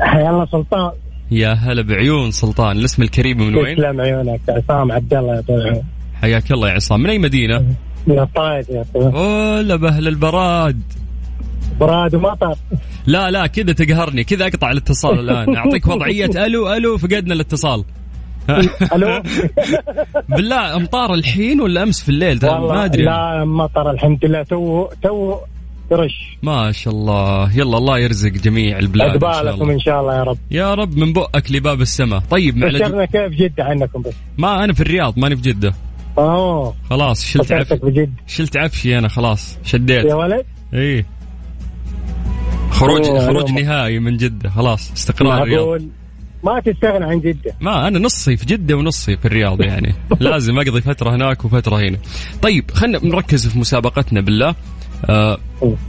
حيا 0.00 0.30
الله 0.30 0.46
سلطان. 0.46 0.92
يا 1.32 1.52
هلا 1.52 1.82
بعيون 1.82 2.30
سلطان 2.30 2.78
الاسم 2.78 3.02
الكريم 3.02 3.38
من 3.38 3.54
وين؟ 3.56 3.76
تسلم 3.76 4.00
عيونك 4.00 4.40
عصام 4.48 4.92
عبد 4.92 5.14
الله 5.14 5.36
يا 5.36 5.40
طويل. 5.40 5.82
حياك 6.14 6.52
الله 6.52 6.68
يا 6.68 6.74
عصام 6.74 7.00
من 7.00 7.10
أي 7.10 7.18
مدينة؟ 7.18 7.64
من 8.06 8.18
الطائف 8.18 8.68
يا 8.68 8.84
طويل. 8.94 9.14
ولا 9.14 9.76
بهل 9.76 10.08
البراد. 10.08 10.80
براد 11.80 12.14
ومطر. 12.14 12.54
لا 13.06 13.30
لا 13.30 13.46
كذا 13.46 13.72
تقهرني 13.72 14.24
كذا 14.24 14.46
أقطع 14.46 14.70
الاتصال 14.70 15.18
الآن 15.18 15.56
أعطيك 15.56 15.86
وضعية. 15.86 16.46
ألو 16.46 16.72
ألو 16.72 16.98
فقدنا 16.98 17.34
الاتصال. 17.34 17.84
ألو؟ 18.94 19.22
بالله 20.36 20.76
أمطار 20.76 21.14
الحين 21.14 21.60
ولا 21.60 21.82
أمس 21.82 22.02
في 22.02 22.08
الليل؟ 22.08 22.38
ما 22.42 22.84
أدري. 22.84 23.02
لا 23.04 23.44
مطر 23.44 23.90
الحمد 23.90 24.24
لله 24.24 24.42
تو 24.42 24.88
تو 25.02 25.36
ترش 25.90 26.38
ما 26.42 26.72
شاء 26.72 26.94
الله. 26.94 27.58
يلا 27.58 27.78
الله 27.78 27.98
يرزق 27.98 28.30
جميع 28.30 28.78
البلاد 28.78 29.14
إن 29.14 29.20
شاء 29.20 29.30
أقبالكم 29.30 29.62
الله 29.62 29.74
إن 29.74 29.80
شاء 29.80 30.00
الله 30.00 30.16
يا 30.16 30.22
رب. 30.22 30.38
يا 30.50 30.74
رب 30.74 30.96
من 30.96 31.12
بؤك 31.12 31.52
لباب 31.52 31.80
السماء. 31.80 32.20
طيب 32.20 32.60
بشرنا 32.60 33.04
كيف 33.04 33.32
جدة 33.32 33.64
عنكم 33.64 34.02
بس؟ 34.02 34.14
ما 34.38 34.64
أنا 34.64 34.72
في 34.72 34.80
الرياض 34.80 35.18
ماني 35.18 35.36
في 35.36 35.42
جدة. 35.42 35.74
أوه. 36.18 36.74
خلاص 36.90 37.24
شلت 37.24 37.52
عفشي 37.52 37.74
بجد 37.74 38.12
شلت 38.26 38.56
عفشي 38.56 38.98
أنا 38.98 39.08
خلاص 39.08 39.58
شديت. 39.64 40.04
يا 40.04 40.14
ولد. 40.14 40.44
إيه. 40.74 41.06
خروج 42.70 43.06
أوه، 43.06 43.26
خروج 43.26 43.50
أوه. 43.50 43.60
نهائي 43.60 43.98
من 43.98 44.16
جدة 44.16 44.50
خلاص 44.50 44.92
استقرار 44.92 45.42
الرياض 45.42 45.82
ما 46.44 46.60
تستغنى 46.60 47.04
عن 47.04 47.20
جدة. 47.20 47.54
ما 47.60 47.88
أنا 47.88 47.98
نصي 47.98 48.36
في 48.36 48.46
جدة 48.46 48.76
ونصي 48.76 49.16
في 49.16 49.24
الرياض 49.24 49.60
يعني. 49.60 49.94
لازم 50.20 50.58
أقضي 50.58 50.80
فترة 50.80 51.14
هناك 51.14 51.44
وفترة 51.44 51.76
هنا. 51.76 51.98
طيب 52.42 52.70
خلينا 52.70 53.06
نركز 53.06 53.46
في 53.46 53.58
مسابقتنا 53.58 54.20
بالله. 54.20 54.54
آه 55.04 55.38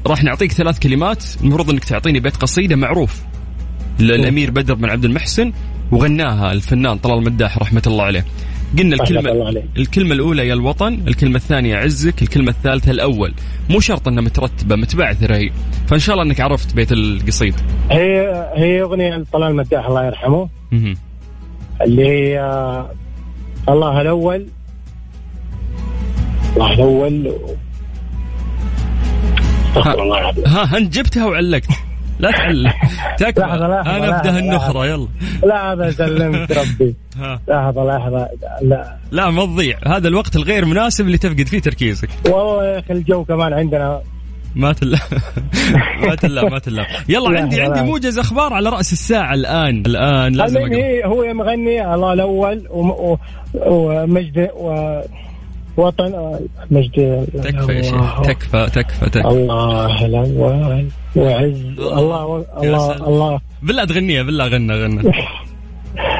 راح 0.08 0.24
نعطيك 0.24 0.52
ثلاث 0.52 0.80
كلمات 0.80 1.24
المفروض 1.44 1.70
إنك 1.70 1.84
تعطيني 1.84 2.20
بيت 2.20 2.38
قصيدة 2.38 2.76
معروف 2.76 3.22
للأمير 4.00 4.52
بدر 4.52 4.74
بن 4.74 4.90
عبد 4.90 5.06
المحسن 5.06 5.54
وغناها 5.92 6.52
الفنان 6.52 6.98
طلال 6.98 7.24
مداح 7.24 7.58
رحمة 7.58 7.82
الله 7.88 8.04
عليه 8.04 8.26
قلنا 8.80 8.96
الكلمة. 8.96 9.64
الكلمة 9.78 10.14
الأولى 10.14 10.48
يا 10.48 10.54
الوطن، 10.54 10.94
الكلمة 11.08 11.36
الثانية 11.36 11.76
عزك، 11.76 12.22
الكلمة 12.22 12.50
الثالثة 12.50 12.92
الأول، 12.92 13.34
مو 13.70 13.80
شرط 13.80 14.08
أنها 14.08 14.24
مترتبة 14.24 14.76
متبعثرة 14.76 15.36
هي، 15.36 15.50
فإن 15.88 16.00
شاء 16.00 16.16
الله 16.16 16.26
أنك 16.26 16.42
عرفت 16.42 16.76
بيت 16.76 16.92
القصيد. 16.92 17.56
هي 17.92 18.52
هي 18.56 18.82
أغنية 18.82 19.16
لطلال 19.16 19.56
مداح 19.56 19.86
الله 19.86 20.06
يرحمه. 20.06 20.50
اللي 21.82 22.08
هي 22.08 22.40
الله 23.70 24.02
الأول 24.02 24.48
الله 26.56 26.74
الأول 26.74 27.34
استغفر 29.78 30.04
الله 30.04 30.20
العظيم. 30.20 30.46
ها 30.46 30.78
انت 30.78 30.94
جبتها 30.94 31.26
وعلقت. 31.26 31.70
لا 32.20 32.32
تعلق. 32.32 32.74
تكفى 33.18 33.40
لحظة، 33.42 33.68
لحظة، 33.68 33.98
أنا 33.98 34.20
ابدا 34.20 34.40
النخره. 34.40 34.86
يلا. 34.88 35.08
لا 35.44 35.74
هذا 35.74 35.92
سلمت 35.92 36.52
ربي. 36.52 36.96
ها. 37.18 37.40
لحظة 37.48 37.84
لحظة. 37.84 38.30
لا. 38.62 38.98
لا 39.12 39.30
ما 39.30 39.46
تضيع. 39.46 39.78
هذا 39.88 40.08
الوقت 40.08 40.36
الغير 40.36 40.66
مناسب 40.66 41.06
اللي 41.06 41.18
تفقد 41.18 41.48
فيه 41.48 41.60
تركيزك. 41.60 42.10
والله 42.26 42.66
يا 42.66 42.80
أخي 42.80 42.94
الجو 42.94 43.24
كمان 43.24 43.54
عندنا. 43.54 44.02
ما 44.56 44.74
تلا 44.74 44.98
ما 46.08 46.16
تلا 46.16 46.50
ما 46.50 46.60
تلا 46.60 46.86
يلا 47.10 47.30
لا، 47.30 47.42
عندي. 47.42 47.62
عندي 47.62 47.82
موجز 47.82 48.20
أخبار 48.20 48.54
على 48.54 48.70
رأس 48.70 48.94
الساعة 48.94 49.34
الآن. 49.34 49.84
الآن 49.86 50.34
لازم. 50.34 50.60
هي 50.60 51.06
هو 51.06 51.34
مغني 51.34 51.94
الله 51.94 52.14
الأول 52.14 52.68
ومجد 53.54 54.50
و 54.56 55.00
وطن 55.78 56.40
مجد 56.72 57.28
تكفى 57.44 57.74
يا 57.74 57.82
شيخ. 57.82 58.22
تكفى 58.22 58.70
تكفى 58.74 59.10
تكفى. 59.10 59.28
الله 59.28 60.06
الأول 60.06 60.88
وعز. 61.16 61.62
الله 61.78 62.46
الله. 62.64 63.08
الله. 63.08 63.40
بالله 63.62 63.86
تغنيها 63.86 64.24
بالله 64.24 64.48
غنى 64.48 64.74
غنى. 64.74 65.02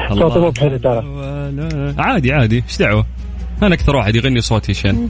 صوتي 0.08 0.38
مو 0.38 0.50
بحلو 0.50 0.76
ترى. 0.76 1.04
عادي 1.98 2.32
عادي. 2.32 2.56
إيش 2.56 2.78
دعوة؟ 2.78 3.06
أنا 3.62 3.74
أكثر 3.74 3.96
واحد 3.96 4.14
يغني 4.14 4.40
صوتي 4.40 4.72
هشام 4.72 5.08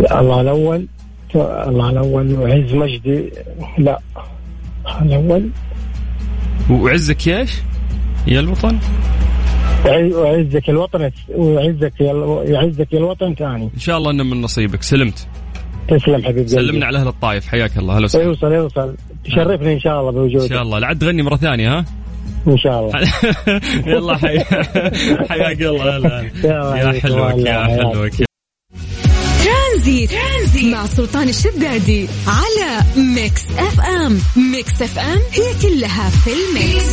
الله 0.00 0.40
الأول. 0.40 0.86
الله 1.34 1.90
الأول. 1.90 2.34
وعز 2.34 2.74
مجدي 2.74 3.30
لا. 3.78 3.98
الأول. 5.02 5.50
وعزك 6.70 7.28
إيش؟ 7.28 7.50
يا 8.26 8.40
الوطن؟ 8.40 8.78
وعزك 9.86 10.70
الوطن 10.70 11.10
وعزك 11.34 12.00
يعزك 12.44 12.94
الوطن 12.94 13.34
ثاني. 13.34 13.70
إن 13.74 13.80
شاء 13.80 13.98
الله 13.98 14.10
إنه 14.10 14.24
من 14.24 14.40
نصيبك. 14.40 14.82
سلمت. 14.82 15.28
تسلم 15.88 16.24
حبيبي 16.24 16.48
سلمنا 16.48 16.86
على 16.86 16.98
أهل 16.98 17.08
الطايف. 17.08 17.48
حياك 17.48 17.78
الله. 17.78 17.98
هلا 17.98 18.04
وسهلا. 18.04 18.24
يوصل 18.24 18.52
يوصل 18.52 18.96
تشرفني 19.24 19.74
إن 19.74 19.80
شاء 19.80 20.00
الله 20.00 20.10
بوجودك. 20.10 20.42
إن 20.42 20.48
شاء 20.48 20.62
الله. 20.62 20.78
لعد 20.78 20.98
تغني 20.98 21.22
مرة 21.22 21.36
ثانية 21.36 21.78
ها؟ 21.78 21.84
إن 22.46 22.58
شاء 22.58 22.80
الله. 22.80 22.92
يلا 23.94 24.16
حي... 24.16 24.38
حياك 25.30 25.62
الله. 25.62 25.96
هلا 25.98 26.30
يا 26.44 27.00
حلوك 27.00 27.46
يا 27.46 27.64
حلوك. 27.64 28.12
ترانزيت. 29.44 30.10
ترانزيت. 30.10 30.72
مع 30.72 30.86
سلطان 30.86 31.28
الشدادي 31.28 32.08
على 32.26 32.80
Mix 33.14 33.46
FM. 33.58 34.18
Mix 34.52 34.82
FM 34.82 35.18
هي 35.32 35.54
كلها 35.62 36.10
في 36.10 36.30
ال 36.32 36.44
mix. 36.44 36.92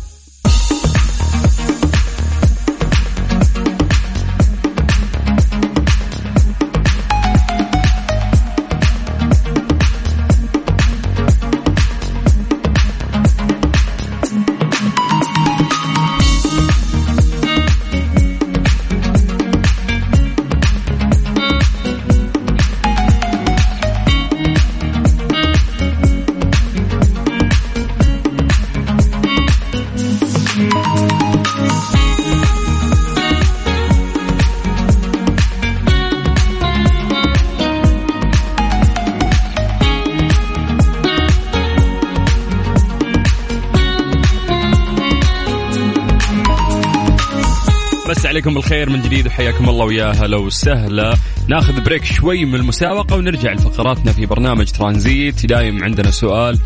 عليكم 48.41 48.53
بالخير 48.53 48.89
من 48.89 49.01
جديد 49.01 49.27
وحياكم 49.27 49.69
الله 49.69 49.85
ويا 49.85 50.11
هلا 50.11 50.37
وسهلا. 50.37 51.15
ناخذ 51.47 51.83
بريك 51.83 52.05
شوي 52.05 52.45
من 52.45 52.55
المسابقة 52.55 53.15
ونرجع 53.15 53.53
لفقراتنا 53.53 54.11
في 54.11 54.25
برنامج 54.25 54.71
ترانزيت. 54.71 55.45
دايم 55.45 55.83
عندنا 55.83 56.11
سؤال 56.11 56.59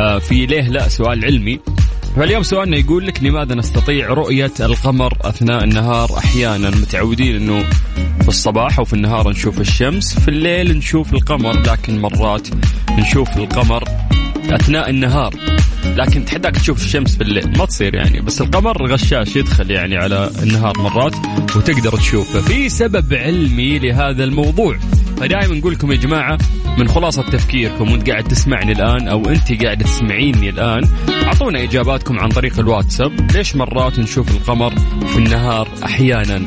آه، 0.00 0.18
في 0.18 0.46
ليه 0.46 0.68
لا 0.68 0.88
سؤال 0.88 1.24
علمي. 1.24 1.60
فاليوم 2.16 2.42
سؤالنا 2.42 2.76
يقول 2.76 3.06
لك 3.06 3.22
لماذا 3.22 3.54
نستطيع 3.54 4.06
رؤية 4.06 4.52
القمر 4.60 5.16
أثناء 5.20 5.64
النهار؟ 5.64 6.18
أحيانا 6.18 6.70
متعودين 6.70 7.36
أنه 7.36 7.64
في 8.22 8.28
الصباح 8.28 8.78
أو 8.78 8.84
في 8.84 8.92
النهار 8.92 9.30
نشوف 9.30 9.60
الشمس 9.60 10.18
في 10.18 10.28
الليل 10.28 10.78
نشوف 10.78 11.12
القمر 11.12 11.60
لكن 11.60 12.00
مرات 12.00 12.48
نشوف 12.98 13.36
القمر 13.36 13.84
أثناء 14.50 14.90
النهار. 14.90 15.49
لكن 15.96 16.24
تحداك 16.24 16.56
تشوف 16.56 16.84
الشمس 16.84 17.16
بالليل. 17.16 17.58
ما 17.58 17.64
تصير 17.64 17.94
يعني. 17.94 18.20
بس 18.20 18.40
القمر 18.40 18.92
غشاش 18.92 19.36
يدخل 19.36 19.70
يعني 19.70 19.96
على 19.96 20.30
النهار 20.42 20.78
مرات 20.78 21.14
وتقدر 21.56 21.96
تشوفه. 21.96 22.40
في 22.40 22.68
سبب 22.68 23.14
علمي 23.14 23.78
لهذا 23.78 24.24
الموضوع. 24.24 24.78
فدائما 25.16 25.54
نقول 25.54 25.72
لكم 25.72 25.92
يا 25.92 25.96
جماعة 25.96 26.38
من 26.78 26.88
خلاصة 26.88 27.22
تفكيركم 27.22 27.92
وانت 27.92 28.10
قاعد 28.10 28.24
تسمعني 28.24 28.72
الآن 28.72 29.08
أو 29.08 29.28
انت 29.28 29.62
قاعدة 29.62 29.84
تسمعيني 29.84 30.48
الآن 30.48 30.88
أعطونا 31.08 31.62
إجاباتكم 31.62 32.18
عن 32.18 32.28
طريق 32.28 32.58
الواتساب. 32.58 33.32
ليش 33.32 33.56
مرات 33.56 33.98
نشوف 33.98 34.30
القمر 34.30 34.74
في 35.06 35.18
النهار 35.18 35.68
أحيانا؟ 35.84 36.46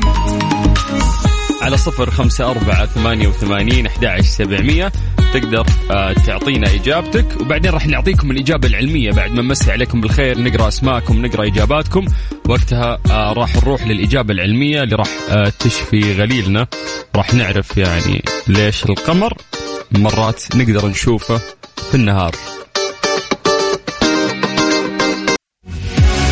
على 1.63 1.77
صفر 1.77 2.11
خمسة 2.11 2.51
أربعة 2.51 2.85
ثمانية 2.85 3.27
وثمانين 3.27 3.85
أحد 3.85 4.21
سبعمية. 4.21 4.91
تقدر 5.33 5.65
آه، 5.91 6.13
تعطينا 6.13 6.73
إجابتك 6.73 7.41
وبعدين 7.41 7.71
راح 7.71 7.87
نعطيكم 7.87 8.31
الإجابة 8.31 8.67
العلمية 8.67 9.11
بعد 9.11 9.31
ما 9.31 9.41
نمسي 9.41 9.71
عليكم 9.71 10.01
بالخير 10.01 10.39
نقرأ 10.39 10.67
أسماءكم 10.67 11.25
نقرأ 11.25 11.47
إجاباتكم. 11.47 12.05
وقتها 12.49 12.99
آه، 13.11 13.33
راح 13.33 13.55
نروح 13.55 13.87
للإجابة 13.87 14.33
العلمية 14.33 14.83
اللي 14.83 14.95
راح 14.95 15.07
آه، 15.29 15.53
تشفي 15.59 16.13
غليلنا. 16.13 16.67
راح 17.15 17.33
نعرف 17.33 17.77
يعني 17.77 18.23
ليش 18.47 18.85
القمر 18.85 19.33
مرات 19.91 20.55
نقدر 20.55 20.87
نشوفه 20.87 21.41
في 21.91 21.95
النهار. 21.95 22.35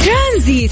ترانزيت. 0.06 0.72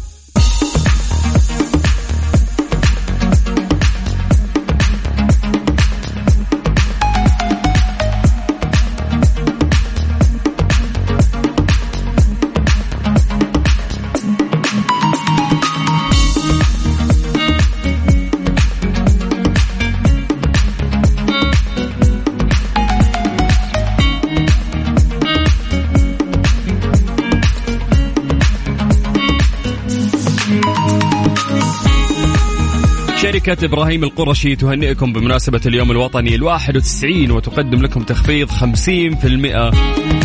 شركة 33.45 33.65
إبراهيم 33.65 34.03
القرشي 34.03 34.55
تهنئكم 34.55 35.13
بمناسبة 35.13 35.61
اليوم 35.65 35.91
الوطني 35.91 36.35
الواحد 36.35 36.77
وتسعين 36.77 37.31
وتقدم 37.31 37.81
لكم 37.81 38.03
تخفيض 38.03 38.49
خمسين 38.49 39.15
في 39.15 39.27
المئة 39.27 39.71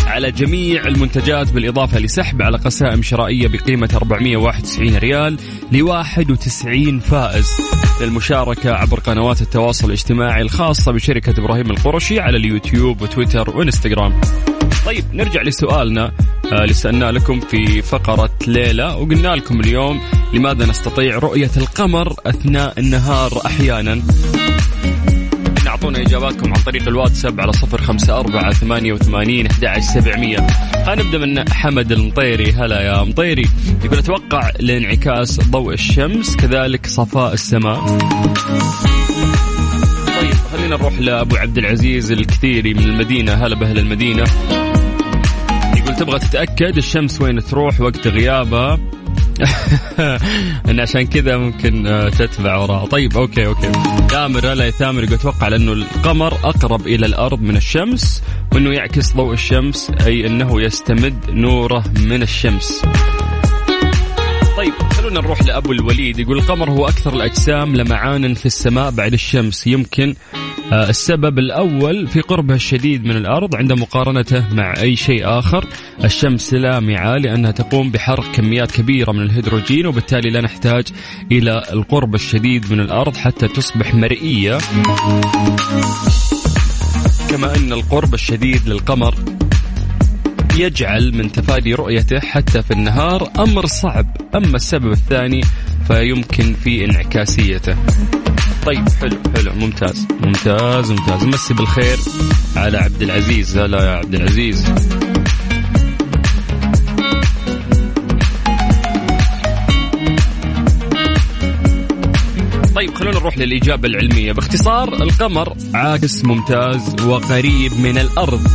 على 0.07 0.31
جميع 0.31 0.87
المنتجات 0.87 1.52
بالإضافة 1.52 1.98
لسحب 1.98 2.42
على 2.42 2.59
قسائم 2.59 3.02
شرائية 3.02 3.48
بقيمة 3.48 3.88
491 3.94 4.96
ريال 4.96 5.38
ل 5.72 5.83
91 5.83 7.00
فائز. 7.00 7.48
للمشاركة 8.00 8.72
عبر 8.72 9.00
قنوات 9.00 9.42
التواصل 9.42 9.87
الاجتماعي 9.87 10.42
الخاصة 10.42 10.92
بشركة 10.92 11.40
إبراهيم 11.40 11.70
القرشي 11.70 12.20
على 12.20 12.37
اليوتيوب 12.37 13.02
وتويتر 13.02 13.50
وإنستغرام. 13.50 14.20
طيب 14.87 15.05
نرجع 15.12 15.42
لسؤالنا 15.42 16.12
آه، 16.53 16.62
اللي 16.62 16.75
سألنا 16.75 17.12
لكم 17.12 17.40
في 17.40 17.83
فقرة 17.83 18.31
ليلة 18.46 18.96
وقلنا 18.96 19.29
لكم 19.29 19.61
اليوم 19.61 20.01
لماذا 20.35 20.66
نستطيع 20.66 21.18
رؤية 21.18 21.51
القمر 21.57 22.14
أثناء 22.27 22.81
النهار 22.81 23.40
أحيانا. 23.46 24.03
اعطونا 25.66 26.01
إجاباتكم 26.01 26.55
عن 26.55 26.62
طريق 26.62 26.88
الواتساب 26.88 27.40
على 27.40 27.53
صفر 27.53 27.83
خمسة 27.83 28.18
أربعة 28.18 28.53
ثمانية 28.53 28.92
وثمانين 28.92 29.46
أحد 29.46 29.81
سبعمية. 29.81 30.46
خلينا 30.87 31.18
من 31.18 31.53
حمد 31.53 31.92
المطيري. 31.92 32.53
هلا 32.53 32.83
يا 32.83 33.03
مطيري. 33.03 33.46
يقول 33.85 33.99
أتوقع 33.99 34.51
لانعكاس 34.61 35.40
ضوء 35.40 35.75
الشمس 35.75 36.37
كذلك 36.37 36.87
صفاء 36.87 37.33
السماء. 37.33 37.99
طيب 40.20 40.35
خلينا 40.53 40.77
نروح 40.77 40.99
لأبو 41.01 41.37
عبد 41.37 41.59
العزيز 41.59 42.12
الكثيري 42.12 42.75
من 42.75 42.83
المدينة. 42.83 43.33
هلا 43.33 43.57
بأهل 43.57 43.79
المدينة. 43.79 44.25
يقول 44.51 44.65
تبغى 45.98 46.18
تتأكد 46.18 46.76
الشمس 46.76 47.20
وين 47.20 47.44
تروح 47.44 47.80
وقت 47.80 48.09
غيابها 48.09 48.78
إن 50.70 50.80
عشان 50.80 51.06
كذا 51.06 51.37
ممكن 51.37 51.87
آه، 51.87 52.09
تتبع 52.09 52.56
وراء. 52.56 52.87
طيب 52.87 53.16
okay 53.16 53.46
okay. 53.46 53.72
ثامر 54.11 54.44
يا 54.44 54.70
ثامر 54.70 55.04
يقول 55.04 55.14
أتوقع 55.14 55.48
لأنه 55.48 55.72
القمر 55.72 56.35
أقرب 56.35 56.87
إلى 56.87 57.06
الأرض 57.06 57.40
من 57.40 57.56
الشمس 57.56 58.22
وإنه 58.52 58.70
يعكس 58.70 59.12
ضوء 59.12 59.32
الشمس 59.32 59.90
أي 60.06 60.26
إنه 60.26 60.62
يستمد 60.62 61.30
نوره 61.30 61.85
من 62.00 62.22
الشمس. 62.22 62.82
طيب. 64.56 64.95
خلونا 65.06 65.20
نروح 65.20 65.42
لأبو 65.42 65.72
الوليد. 65.72 66.18
يقول 66.18 66.38
القمر 66.38 66.70
هو 66.70 66.86
أكثر 66.86 67.14
الأجسام 67.14 67.76
لمعانا 67.76 68.34
في 68.34 68.46
السماء 68.46 68.90
بعد 68.90 69.12
الشمس. 69.12 69.66
يمكن 69.66 70.14
آه، 70.72 70.88
السبب 70.88 71.38
الأول 71.38 72.06
في 72.06 72.20
قربه 72.20 72.54
الشديد 72.54 73.04
من 73.04 73.16
الأرض 73.16 73.56
عند 73.56 73.72
مقارنته 73.72 74.54
مع 74.54 74.74
أي 74.80 74.96
شيء 74.96 75.38
آخر. 75.38 75.64
الشمس 76.04 76.54
لامعة 76.54 77.16
لأنها 77.16 77.50
تقوم 77.50 77.90
بحرق 77.90 78.32
كميات 78.32 78.70
كبيرة 78.70 79.12
من 79.12 79.22
الهيدروجين 79.22 79.86
وبالتالي 79.86 80.30
لا 80.30 80.40
نحتاج 80.40 80.84
إلى 81.32 81.62
القرب 81.72 82.14
الشديد 82.14 82.72
من 82.72 82.80
الأرض 82.80 83.16
حتى 83.16 83.48
تصبح 83.48 83.94
مرئية. 83.94 84.58
كما 87.30 87.56
أن 87.56 87.72
القرب 87.72 88.14
الشديد 88.14 88.68
للقمر 88.68 89.14
يجعل 90.56 91.14
من 91.14 91.32
تفادي 91.32 91.74
رؤيته 91.74 92.20
حتى 92.20 92.62
في 92.62 92.70
النهار 92.70 93.30
أمر 93.38 93.66
صعب 93.66 94.16
أما 94.34 94.56
السبب 94.56 94.92
الثاني 94.92 95.40
فيمكن 95.88 96.54
في 96.64 96.84
انعكاسيته. 96.84 97.76
طيب 98.66 98.88
حلو 99.00 99.16
حلو 99.36 99.52
ممتاز 99.52 100.06
ممتاز 100.20 100.90
ممتاز. 100.90 101.24
مسي 101.24 101.54
بالخير 101.54 101.98
على 102.56 102.78
عبد 102.78 103.02
العزيز. 103.02 103.58
هلا 103.58 103.84
يا 103.84 103.96
عبد 103.96 104.14
العزيز. 104.14 104.64
طيب 112.74 112.94
خلونا 112.94 113.18
نروح 113.18 113.38
للإجابة 113.38 113.88
العلمية. 113.88 114.32
باختصار 114.32 115.02
القمر 115.02 115.56
عاكس 115.74 116.24
ممتاز 116.24 117.00
وقريب 117.06 117.72
من 117.80 117.98
الأرض. 117.98 118.46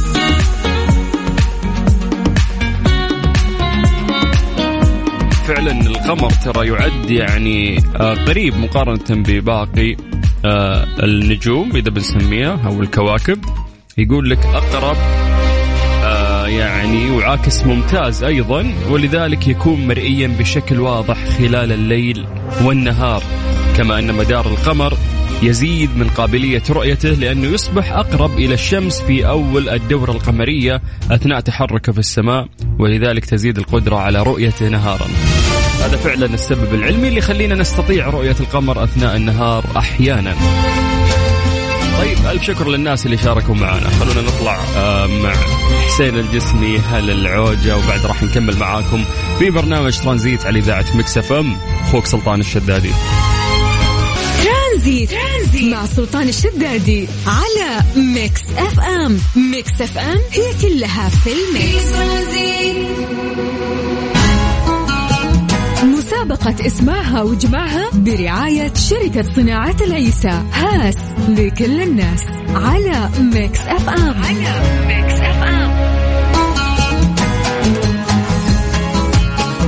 فعلا 5.56 5.72
القمر 5.72 6.30
ترى 6.30 6.68
يعد 6.68 7.12
يعني 7.12 7.78
آه، 7.96 8.14
قريب 8.14 8.58
مقارنة 8.58 9.24
بباقي 9.24 9.98
آه، 10.46 10.88
النجوم 11.04 11.76
إذا 11.76 11.90
بنسميها 11.90 12.60
أو 12.66 12.82
الكواكب. 12.82 13.46
يقول 13.98 14.30
لك 14.30 14.46
أقرب 14.46 14.98
آه، 16.04 16.48
يعني 16.48 17.12
وعاكس 17.12 17.64
ممتاز 17.64 18.24
أيضا 18.24 18.74
ولذلك 18.90 19.48
يكون 19.48 19.88
مرئيا 19.88 20.28
بشكل 20.40 20.80
واضح 20.80 21.18
خلال 21.26 21.72
الليل 21.72 22.26
والنهار 22.64 23.24
كما 23.78 24.00
أن 24.00 24.14
مدار 24.14 24.48
القمر 24.48 24.98
يزيد 25.44 25.98
من 25.98 26.08
قابلية 26.08 26.64
رؤيته 26.70 27.10
لأنه 27.10 27.48
يصبح 27.48 27.92
أقرب 27.92 28.38
إلى 28.38 28.54
الشمس 28.54 29.02
في 29.02 29.28
أول 29.28 29.70
الدورة 29.70 30.12
القمرية 30.12 30.82
أثناء 31.12 31.40
تحركه 31.40 31.92
في 31.92 32.00
السماء 32.00 32.48
ولذلك 32.80 33.26
تزيد 33.26 33.58
القدرة 33.58 33.96
على 33.96 34.24
رؤيته 34.24 34.70
نهارا. 34.70 35.08
هذا 35.92 36.00
فعلا 36.00 36.26
السبب 36.26 36.74
العلمي 36.74 37.08
اللي 37.08 37.20
يخلينا 37.20 37.56
نستطيع 37.56 38.10
رؤية 38.10 38.36
القمر 38.40 38.84
أثناء 38.84 39.16
النهار 39.16 39.66
أحيانا. 39.78 40.36
طيب 41.98 42.18
ألف 42.32 42.44
شكر 42.44 42.70
للناس 42.70 43.06
اللي 43.06 43.18
شاركوا 43.18 43.56
معنا. 43.56 43.90
خلونا 43.90 44.22
نطلع 44.22 44.60
آه، 44.76 45.08
مع 45.08 45.34
حسين 45.88 46.20
الجسمي 46.20 46.78
هل 46.78 47.10
العوجة 47.10 47.78
وبعد 47.78 48.06
راح 48.06 48.24
نكمل 48.24 48.58
معاكم 48.58 49.06
في 49.40 49.50
برنامج 49.50 50.00
ترانزيت 50.00 50.46
على 50.46 50.60
إذاعة 50.60 50.86
Mix 50.96 51.34
FM. 51.34 51.58
أخوك 51.82 52.06
سلطان 52.06 52.40
الشدادي. 52.40 52.92
ترانزيت. 54.44 55.12
ترانزيت 55.12 55.74
مع 55.74 55.86
سلطان 55.86 56.30
الشدادي 56.30 57.08
على 57.28 57.84
Mix 57.96 58.42
FM. 58.58 59.20
Mix 59.52 59.82
FM 59.82 60.20
هي 60.32 60.54
كلها 60.62 61.10
في 61.10 61.30
ال 61.32 61.44
mix. 61.44 61.92
مسابقة 66.22 66.68
اسمعها 66.68 67.22
واجمعها 67.22 67.90
برعاية 67.94 68.74
شركة 68.74 69.34
صناعة 69.36 69.76
العيسى. 69.82 70.42
هاس 70.54 70.98
لكل 71.30 71.82
الناس. 71.82 72.24
على 72.56 73.10
Mix 73.20 73.60
FM. 73.60 74.24
على 74.24 74.62
Mix 74.88 75.14
FM. 75.14 75.72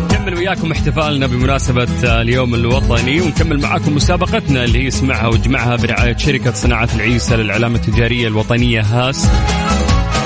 نكمل 0.04 0.36
وياكم 0.36 0.72
احتفالنا 0.72 1.28
بمناسبة 1.28 2.22
اليوم 2.22 2.56
الوطني 2.56 3.22
ونكمل 3.22 3.62
معاكم 3.62 3.96
مسابقتنا 3.96 4.64
اللي 4.64 4.84
هي 4.84 4.88
اسمعها 4.88 5.28
واجمعها 5.28 5.76
برعاية 5.76 6.18
شركة 6.18 6.54
صناعة 6.54 6.90
العيسى 6.96 7.36
للعلامة 7.36 7.76
التجارية 7.76 8.28
الوطنية 8.28 8.82
هاس. 8.82 9.28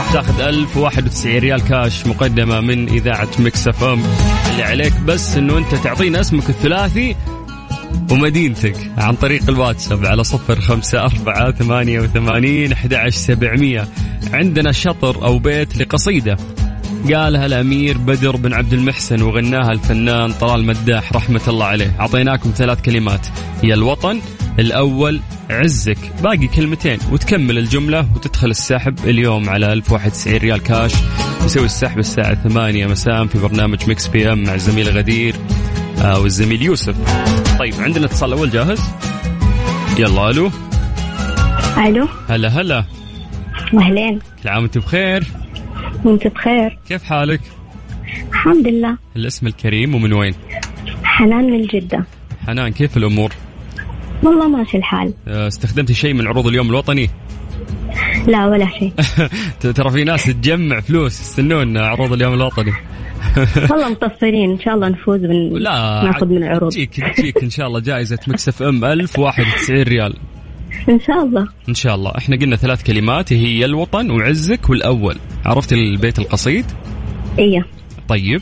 راح 0.08 0.14
تاخذ 0.14 0.42
1091 0.42 1.38
ريال 1.38 1.62
كاش 1.62 2.08
مقدمة 2.08 2.62
من 2.62 2.90
إذاعة 2.90 3.28
Mix 3.40 3.68
FM 3.68 4.04
اللي 4.52 4.64
عليك 4.64 4.94
بس 5.00 5.38
إنه 5.38 5.58
أنت 5.58 5.76
تعطينا 5.76 6.22
اسمك 6.22 6.50
الثلاثي 6.50 7.16
ومدينتك 8.12 8.92
عن 8.98 9.16
طريق 9.16 9.50
الواتساب 9.50 10.06
على 10.06 10.24
صفر 10.24 10.62
خمسة 10.62 11.02
أربعة 11.02 11.52
ثمانية 11.52 12.00
وثمانين 12.00 12.72
أحد 12.72 13.10
سبعمية. 13.10 13.88
عندنا 14.34 14.72
شطر 14.72 15.26
أو 15.26 15.40
بيت 15.40 15.78
لقصيدة. 15.78 16.38
قالها 17.14 17.46
الأمير 17.46 17.98
بدر 17.98 18.36
بن 18.36 18.54
عبد 18.54 18.74
المحسن 18.74 19.22
وغناها 19.22 19.72
الفنان 19.72 20.32
طلال 20.32 20.66
مداح 20.66 21.14
رحمة 21.14 21.42
الله 21.48 21.66
عليه. 21.66 21.96
أعطيناكم 22.00 22.52
ثلاث 22.56 22.82
كلمات. 22.82 23.28
هي 23.64 23.74
الوطن 23.74 24.22
الأول 24.60 25.22
عزك. 25.50 25.98
باقي 26.24 26.48
كلمتين 26.48 27.00
وتكمل 27.12 27.58
الجملة 27.58 28.08
وتدخل 28.16 28.50
السحب. 28.50 29.00
اليوم 29.06 29.50
على 29.50 29.74
1091 29.74 30.38
ريال 30.38 30.64
كاش. 30.64 30.94
نسوي 31.46 31.66
السحب 31.66 32.00
الساعة 32.00 32.34
8 32.34 32.88
مساء 32.88 33.26
في 33.26 33.40
برنامج 33.40 33.90
Mix 33.90 34.08
PM 34.08 34.44
مع 34.44 34.54
الزميل 34.54 34.90
غدير 34.90 35.36
آه 36.02 36.20
والزميل 36.20 36.62
يوسف. 36.62 36.96
طيب 37.60 37.74
عندنا 37.80 38.06
اتصال 38.06 38.34
أول 38.34 38.50
جاهز؟ 38.50 38.82
يلا 40.00 40.30
ألو. 40.30 40.52
ألو. 41.78 42.08
هلا 42.30 42.48
هلا. 42.48 42.84
أهلين. 43.74 44.20
كل 44.44 44.50
عام 44.50 44.62
وانت 44.62 44.78
بخير؟ 44.78 45.24
وأنت 46.04 46.28
بخير. 46.28 46.80
كيف 46.88 47.04
حالك؟ 47.04 47.42
الحمد 48.32 48.68
لله. 48.68 48.98
الاسم 49.16 49.48
الكريم 49.48 49.96
ومن 49.96 50.14
وين؟ 50.14 50.34
حنان 51.04 51.52
من 51.52 51.62
جدة. 51.62 52.06
حنان 52.48 52.72
كيف 52.72 52.98
الأمور؟ 52.98 53.34
والله 54.28 54.48
ماشي 54.48 54.78
الحال. 54.78 55.14
آه، 55.28 55.48
استخدمتي 55.48 55.94
شيء 55.94 56.14
من 56.14 56.28
عروض 56.28 56.48
اليوم 56.48 56.70
الوطني؟ 56.70 57.10
لا 58.28 58.48
ولا 58.48 58.68
شيء. 58.80 58.94
ترى 59.76 59.92
في 59.92 60.04
ناس 60.04 60.26
تجمع 60.26 60.80
فلوس 60.80 61.22
يستنون 61.22 61.78
عروض 61.78 62.14
اليوم 62.14 62.34
الوطني. 62.34 62.74
والله 63.72 63.90
مقصرين. 63.90 64.52
إن 64.52 64.60
شاء 64.60 64.76
الله 64.76 64.90
نفوز 64.90 65.22
من 65.22 65.54
لا 65.54 66.04
ناخذ 66.04 66.26
من 66.26 66.38
العروض. 66.38 66.72
تجيك 66.72 67.16
تجيك 67.18 67.44
إن 67.44 67.50
شاء 67.50 67.68
الله 67.68 67.80
جائزة 67.80 68.20
مكسف 68.28 68.64
إم 68.64 68.86
1091 68.86 69.84
ريال. 69.84 70.14
إن 70.90 71.00
شاء 71.00 71.24
الله. 71.24 71.48
إن 71.70 71.74
شاء 71.74 71.96
الله. 71.96 72.12
إحنا 72.18 72.36
قلنا 72.36 72.56
ثلاث 72.56 72.84
كلمات 72.84 73.34
هي 73.34 73.66
الوطن 73.66 74.12
وعزك 74.12 74.70
والأول. 74.70 75.16
عرفت 75.46 75.74
البيت 75.74 76.20
القصيد؟ 76.20 76.66
إيه. 77.40 77.66
طيب. 78.08 78.42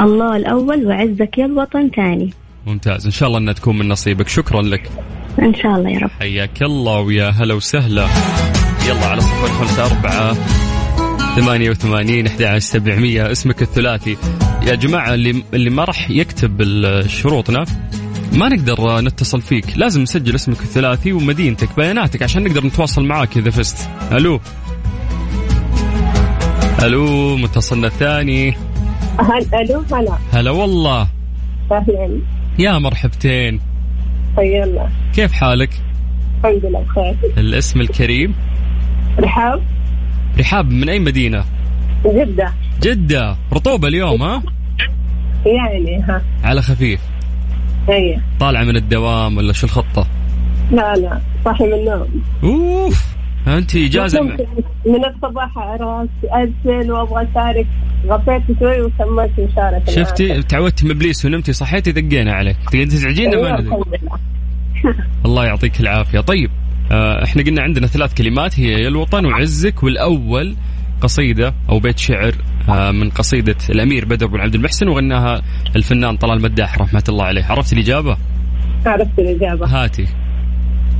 الله 0.00 0.36
الأول 0.36 0.86
وعزك 0.86 1.38
يا 1.38 1.46
الوطن 1.46 1.90
ثاني. 1.96 2.30
ممتاز. 2.66 3.04
إن 3.04 3.12
شاء 3.12 3.28
الله 3.28 3.38
إنها 3.38 3.52
تكون 3.52 3.78
من 3.78 3.88
نصيبك. 3.88 4.28
شكرا 4.28 4.62
لك. 4.62 4.90
إن 5.42 5.54
شاء 5.54 5.74
الله 5.76 5.90
يا 5.90 5.98
رب. 5.98 6.10
حياك 6.20 6.62
الله 6.62 7.00
ويا 7.00 7.30
هلا 7.30 7.54
وسهلا. 7.54 8.06
يلا 8.88 9.06
على 9.06 9.20
صفر 9.20 9.48
خمسة 9.48 9.86
أربعة 9.86 10.36
ثمانية 11.36 11.70
وثمانين 11.70 12.26
أحد 12.26 12.42
عشر 12.42 12.58
سبعمية. 12.58 13.32
اسمك 13.32 13.62
الثلاثي. 13.62 14.16
يا 14.62 14.74
جماعة 14.74 15.14
اللي, 15.14 15.42
اللي 15.54 15.70
ما 15.70 15.84
راح 15.84 16.10
يكتب 16.10 16.62
شروطنا 17.06 17.64
ما 18.32 18.48
نقدر 18.48 19.00
نتصل 19.00 19.40
فيك. 19.40 19.64
لازم 19.76 20.02
نسجل 20.02 20.34
اسمك 20.34 20.60
الثلاثي 20.60 21.12
ومدينتك 21.12 21.76
بياناتك 21.76 22.22
عشان 22.22 22.44
نقدر 22.44 22.66
نتواصل 22.66 23.04
معاك 23.04 23.36
إذا 23.36 23.50
فزت. 23.50 23.88
ألو. 24.12 24.40
ألو 26.82 27.36
متصلنا 27.36 27.86
الثاني. 27.86 28.50
هل 29.20 29.54
ألو 29.54 29.84
هلا. 29.92 30.18
هلا 30.32 30.50
والله. 30.50 31.08
يا 32.58 32.78
مرحبتين. 32.78 33.60
طيبنا 34.36 34.90
كيف 35.14 35.32
حالك؟ 35.32 35.70
الحمد 36.44 36.64
لله 36.64 36.80
بخير. 36.80 37.16
الاسم 37.38 37.80
الكريم؟ 37.80 38.34
رحاب. 39.18 39.62
رحاب 40.38 40.70
من 40.70 40.88
أي 40.88 40.98
مدينة؟ 40.98 41.44
جدة. 42.06 42.52
جدة. 42.82 43.36
رطوبة 43.52 43.88
اليوم 43.88 44.22
ها؟ 44.22 44.42
يعني 45.46 46.02
ها. 46.02 46.22
على 46.44 46.62
خفيف. 46.62 47.00
هي 47.88 48.20
طالعة 48.40 48.64
من 48.64 48.76
الدوام 48.76 49.36
ولا 49.36 49.52
شو 49.52 49.66
الخطة؟ 49.66 50.06
لا 50.70 50.94
لا. 50.94 51.20
صاحي 51.44 51.64
من 51.64 51.74
النوم. 51.74 52.22
أوف. 52.44 53.17
أنت 53.48 53.76
ممكن 53.76 54.46
من 54.86 55.04
الصباح 55.04 55.58
راس 55.58 56.08
أذن 56.24 56.90
وأبغى 56.90 57.28
أشارك. 57.30 57.66
غطيت 58.06 58.42
شوي 58.58 58.80
وسميت 58.80 59.30
مشاركة 59.40 59.92
شفتي؟ 59.92 60.42
تعودتي 60.42 60.84
من 60.84 60.90
إبليس 60.90 61.24
ونمتي 61.24 61.52
صحيتي 61.52 61.92
دقينا 61.92 62.32
عليك. 62.32 62.56
تقدر 62.72 62.84
تزعجينا 62.84 63.32
أيوة 63.32 63.50
ما 63.50 63.78
الله 65.26 65.44
يعطيك 65.44 65.80
العافية. 65.80 66.20
طيب 66.20 66.50
آه 66.92 67.24
إحنا 67.24 67.42
قلنا 67.42 67.62
عندنا 67.62 67.86
ثلاث 67.86 68.14
كلمات 68.14 68.60
هي 68.60 68.82
يا 68.82 68.88
الوطن 68.88 69.26
وعزك 69.26 69.82
والأول 69.82 70.56
قصيدة 71.00 71.54
أو 71.68 71.78
بيت 71.78 71.98
شعر 71.98 72.34
آه، 72.68 72.90
من 72.90 73.10
قصيدة 73.10 73.56
الأمير 73.70 74.04
بدر 74.04 74.26
بن 74.26 74.40
عبد 74.40 74.54
المحسن 74.54 74.88
وغناها 74.88 75.42
الفنان 75.76 76.16
طلال 76.16 76.42
مداح 76.42 76.78
رحمة 76.78 77.04
الله 77.08 77.24
عليه. 77.24 77.44
عرفت 77.44 77.72
الإجابة؟ 77.72 78.16
عرفت 78.86 79.18
الإجابة. 79.18 79.66
هاتي. 79.66 80.06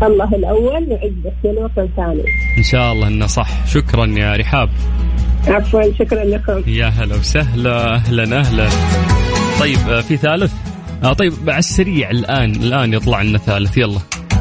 الله 0.03 0.35
الأول 0.35 0.87
وعزك 0.91 1.37
الوطن 1.45 1.89
ثاني 1.97 2.25
إن 2.59 2.63
شاء 2.63 2.93
الله 2.93 3.09
إنه 3.09 3.27
صح. 3.27 3.67
شكرا 3.67 4.07
يا 4.07 4.37
رحاب. 4.37 4.71
عفوا 5.47 5.83
شكرا 5.99 6.25
لكم. 6.25 6.63
يا 6.67 6.87
هلا 6.87 7.17
وسهلا. 7.17 7.95
أهلا 7.95 8.41
أهلا. 8.41 8.69
طيب 9.61 9.79
آه، 9.89 10.01
في 10.01 10.17
ثالث؟ 10.17 10.53
آه 11.05 11.13
طيب 11.13 11.33
على 11.49 11.59
السريع 11.59 12.11
الآن 12.11 12.51
الآن 12.51 12.95
يطلع 12.95 13.23
لنا 13.23 13.39
ثالث. 13.39 13.79
يلا. 13.79 14.01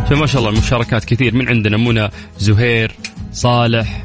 فما 0.09 0.25
شاء 0.25 0.39
الله 0.41 0.51
المشاركات 0.53 1.05
كثير. 1.05 1.35
من 1.35 1.47
عندنا؟ 1.47 1.77
منى 1.77 2.09
زهير 2.37 2.91
صالح. 3.31 4.03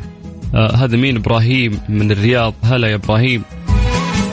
آه 0.54 0.76
هذا 0.76 0.96
مين؟ 0.96 1.16
إبراهيم 1.16 1.80
من 1.88 2.10
الرياض. 2.10 2.54
هلا 2.64 2.88
يا 2.88 2.94
إبراهيم. 2.94 3.42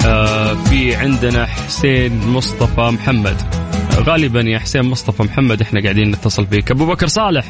آه 0.06 0.54
في 0.54 0.96
عندنا 0.96 1.46
حسين 1.46 2.28
مصطفى 2.28 2.82
محمد. 2.82 3.59
غالبا 4.08 4.42
يا 4.42 4.60
حسين 4.60 4.82
مصطفى 4.82 5.24
محمد 5.24 5.62
إحنا 5.62 5.82
قاعدين 5.82 6.12
نتصل 6.12 6.48
فيك 6.48 6.72
أبو 6.72 6.86
بكر 6.86 7.08
صالح. 7.08 7.46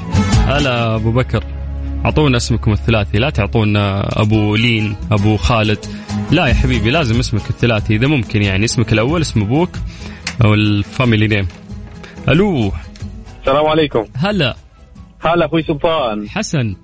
هلا 0.48 0.96
أبو 0.96 1.12
بكر. 1.12 1.44
أعطونا 2.06 2.38
اسمكم 2.38 2.72
الثلاثي. 2.72 3.18
لا 3.18 3.30
تعطونا 3.30 4.10
أبو 4.22 4.56
لين 4.56 4.96
أبو 5.12 5.38
خالد. 5.38 5.86
لا 6.32 6.48
يا 6.48 6.54
حبيبي 6.54 6.92
لازم 6.92 7.20
اسمك 7.20 7.50
الثلاثي. 7.50 7.96
إذا 7.96 8.08
ممكن 8.08 8.42
يعني 8.42 8.66
اسمك 8.66 8.94
الأول 8.94 9.22
اسم 9.22 9.42
أبوك 9.42 9.70
أو 10.46 10.54
ال 10.54 10.64
family 10.64 11.28
name. 11.28 11.48
ألو. 12.30 12.72
السلام 13.40 13.66
عليكم. 13.66 14.06
هلا. 14.16 14.56
هلا 15.22 15.46
أخوي 15.46 15.64
سلطان. 15.64 16.30
حسن. 16.30 16.76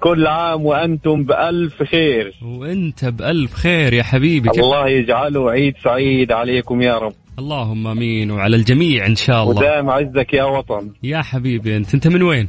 كل 0.00 0.26
عام 0.26 0.66
وأنتم 0.66 1.24
بألف 1.24 1.82
خير. 1.82 2.34
وأنت 2.42 3.04
بألف 3.04 3.54
خير 3.54 3.92
يا 3.92 4.02
حبيبي. 4.02 4.50
الله 4.50 4.88
يجعله 4.88 5.50
عيد 5.50 5.74
سعيد 5.84 6.32
عليكم 6.32 6.82
يا 6.82 6.98
رب. 6.98 7.23
اللهم 7.38 7.86
آمين 7.86 8.30
وعلى 8.30 8.56
الجميع 8.56 9.06
إن 9.06 9.16
شاء 9.16 9.42
الله. 9.42 9.56
ودام 9.56 9.90
عزك 9.90 10.34
يا 10.34 10.44
وطن. 10.44 10.90
يا 11.02 11.22
حبيبي 11.22 11.76
انت 11.76 11.94
أنت 11.94 12.08
من 12.08 12.22
وين؟ 12.22 12.48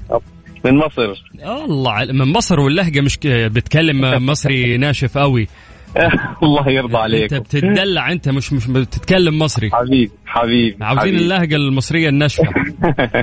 من 0.66 0.76
مصر. 0.78 1.14
الله 1.46 2.06
من 2.12 2.32
مصر 2.34 2.60
واللهجه 2.60 3.02
مش 3.02 3.18
بتتكلم 3.26 4.26
مصري 4.26 4.78
ناشف 4.78 5.18
قوي 5.18 5.48
الله 6.44 6.70
يرضى 6.70 6.88
أنت 6.88 6.96
عليكم 6.96 7.40
بتدلع 7.40 8.12
أنت 8.12 8.30
مش 8.30 8.54
مش 8.54 8.68
بتتكلم 8.68 9.40
مصري. 9.40 9.70
حبيب 9.74 10.12
حبيب 10.26 10.84
عاوزين. 10.84 11.16
اللهجة 11.16 11.56
المصرية 11.56 12.10
الناشفة. 12.10 12.44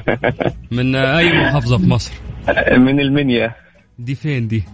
من 0.70 0.94
أي 0.96 1.32
محافظة 1.32 1.78
في 1.78 1.86
مصر؟ 1.86 2.12
من 2.76 3.00
المنيا. 3.00 3.54
دي 3.98 4.14
فين 4.14 4.48
دي؟ 4.48 4.64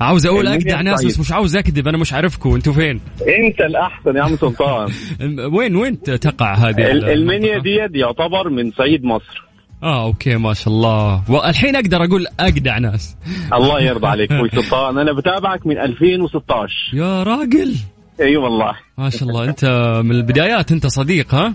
عاوز 0.00 0.26
أقول 0.26 0.46
اجدع 0.48 0.80
ناس. 0.80 1.04
بس 1.04 1.20
مش 1.20 1.32
عاوز 1.32 1.56
أكذب 1.56 1.88
أنا 1.88 1.98
مش 1.98 2.12
عارفكم 2.12 2.54
أنتوا 2.54 2.72
فين؟ 2.72 3.00
أنت 3.20 3.60
الأحسن 3.60 4.16
يا 4.16 4.22
عم 4.22 4.36
سلطان. 4.36 4.92
وين 5.56 5.76
وين 5.76 6.02
تقع 6.02 6.54
هذه 6.54 6.90
ال- 6.90 7.04
المنيا 7.10 7.56
المنطقة؟ 7.56 7.86
دي 7.86 7.98
يعتبر 7.98 8.48
من 8.48 8.70
صعيد 8.72 9.04
مصر. 9.04 9.44
آه 9.82 10.02
أوكي 10.04 10.36
ما 10.36 10.54
شاء 10.54 10.74
الله. 10.74 11.22
والحين 11.30 11.76
أقدر 11.76 12.04
أقول 12.04 12.26
اجدع 12.40 12.78
ناس. 12.78 13.16
الله 13.52 13.80
يرضى 13.80 14.06
عليك 14.06 14.32
أخوي 14.32 14.48
سلطان. 14.62 14.98
أنا 14.98 15.12
بتابعك 15.12 15.66
من 15.66 15.78
2016 15.78 16.72
يا 16.94 17.22
راجل. 17.22 17.74
إي 18.20 18.36
والله. 18.36 18.72
ما 18.98 19.10
شاء 19.10 19.28
الله 19.28 19.44
أنت 19.44 19.64
من 20.04 20.10
البدايات 20.12 20.72
أنت 20.72 20.86
صديق 20.86 21.34
ها؟ 21.34 21.54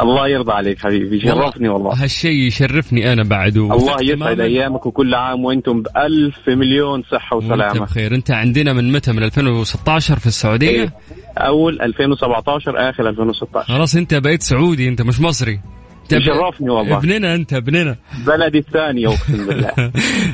الله 0.00 0.28
يرضى 0.28 0.52
عليك 0.52 0.78
حبيبي 0.78 1.20
شرفني 1.20 1.68
والله. 1.68 2.04
هالشيء 2.04 2.46
يشرفني 2.46 3.12
أنا 3.12 3.22
بعد 3.24 3.56
الله 3.56 3.96
يسعد. 4.02 4.40
أيامك 4.40 4.86
وكل 4.86 5.14
عام 5.14 5.44
وأنتم 5.44 5.82
بألف 5.82 6.48
مليون 6.48 7.02
صحة 7.12 7.36
وانت 7.36 7.52
وسلامة. 7.52 7.80
بخير. 7.80 8.14
أنت 8.14 8.30
عندنا 8.30 8.72
من 8.72 8.92
متى؟ 8.92 9.12
من 9.12 9.22
2016 9.22 10.18
في 10.18 10.26
السعودية؟ 10.26 10.68
إيه. 10.80 10.92
أول 11.38 11.82
2017 11.82 12.90
آخر 12.90 13.08
2016 13.08 13.66
خلاص 13.74 13.96
أنت 13.96 14.14
بقيت 14.14 14.42
سعودي 14.42 14.88
أنت 14.88 15.02
مش 15.02 15.20
مصري. 15.20 15.60
أنت 16.02 16.12
يشرفني 16.12 16.70
والله. 16.70 16.96
ابننا 16.98 17.34
أنت 17.34 17.52
ابننا. 17.52 17.96
بلدي 18.26 18.58
الثانية 18.58 19.08
أقسم 19.08 19.46
بالله. 19.48 19.92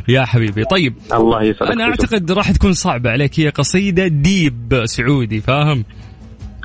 يا 0.08 0.24
حبيبي. 0.24 0.64
طيب 0.64 0.94
الله 1.12 1.42
يسعدك 1.42 1.72
أنا 1.72 1.84
أعتقد 1.84 2.32
راح 2.32 2.50
تكون 2.50 2.72
صعبة 2.72 3.10
عليك. 3.10 3.40
هي 3.40 3.48
قصيدة 3.48 4.06
ديب 4.06 4.82
سعودي 4.84 5.40
فاهم؟ 5.40 5.84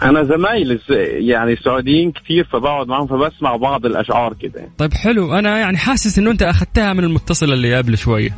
أنا 0.04 0.24
زمايل 0.24 0.80
يعني 1.28 1.54
السعوديين 1.54 2.12
كثير 2.12 2.44
فبقعد 2.52 2.88
معهم 2.88 3.08
فبسمع 3.08 3.56
بعض 3.56 3.86
الأشعار 3.86 4.34
كده. 4.34 4.70
طيب 4.78 4.94
حلو. 4.94 5.34
أنا 5.34 5.60
يعني 5.60 5.78
حاسس 5.78 6.20
إنه 6.20 6.32
أنت 6.32 6.42
أخذتها 6.44 6.94
من 6.94 7.04
المتصل 7.04 7.54
اللي 7.54 7.76
قبل 7.78 7.98
شوية. 7.98 8.30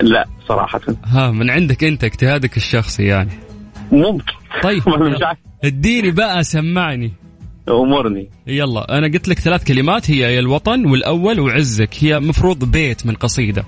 لا 0.00 0.26
صراحة. 0.48 0.80
ها 1.04 1.30
من 1.30 1.50
عندك 1.50 1.84
أنت 1.84 2.04
اجتهادك 2.04 2.56
الشخصي 2.56 3.04
يعني. 3.04 3.30
ممكن. 3.92 4.32
طيب 4.62 4.82
مش. 5.00 5.22
عارف. 5.22 5.38
اديني 5.64 6.10
بقى 6.10 6.44
سمعني. 6.44 7.12
امرني 7.68 8.30
يلا 8.46 8.98
أنا 8.98 9.06
قلت 9.06 9.28
لك 9.28 9.38
ثلاث 9.38 9.64
كلمات 9.64 10.10
هي 10.10 10.18
يا 10.34 10.40
الوطن 10.40 10.86
والأول 10.86 11.40
وعزك. 11.40 11.90
هي 11.98 12.20
مفروض 12.20 12.64
بيت 12.64 13.06
من 13.06 13.14
قصيدة. 13.14 13.64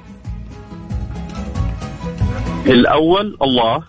الأول 2.67 3.37
الله. 3.43 3.83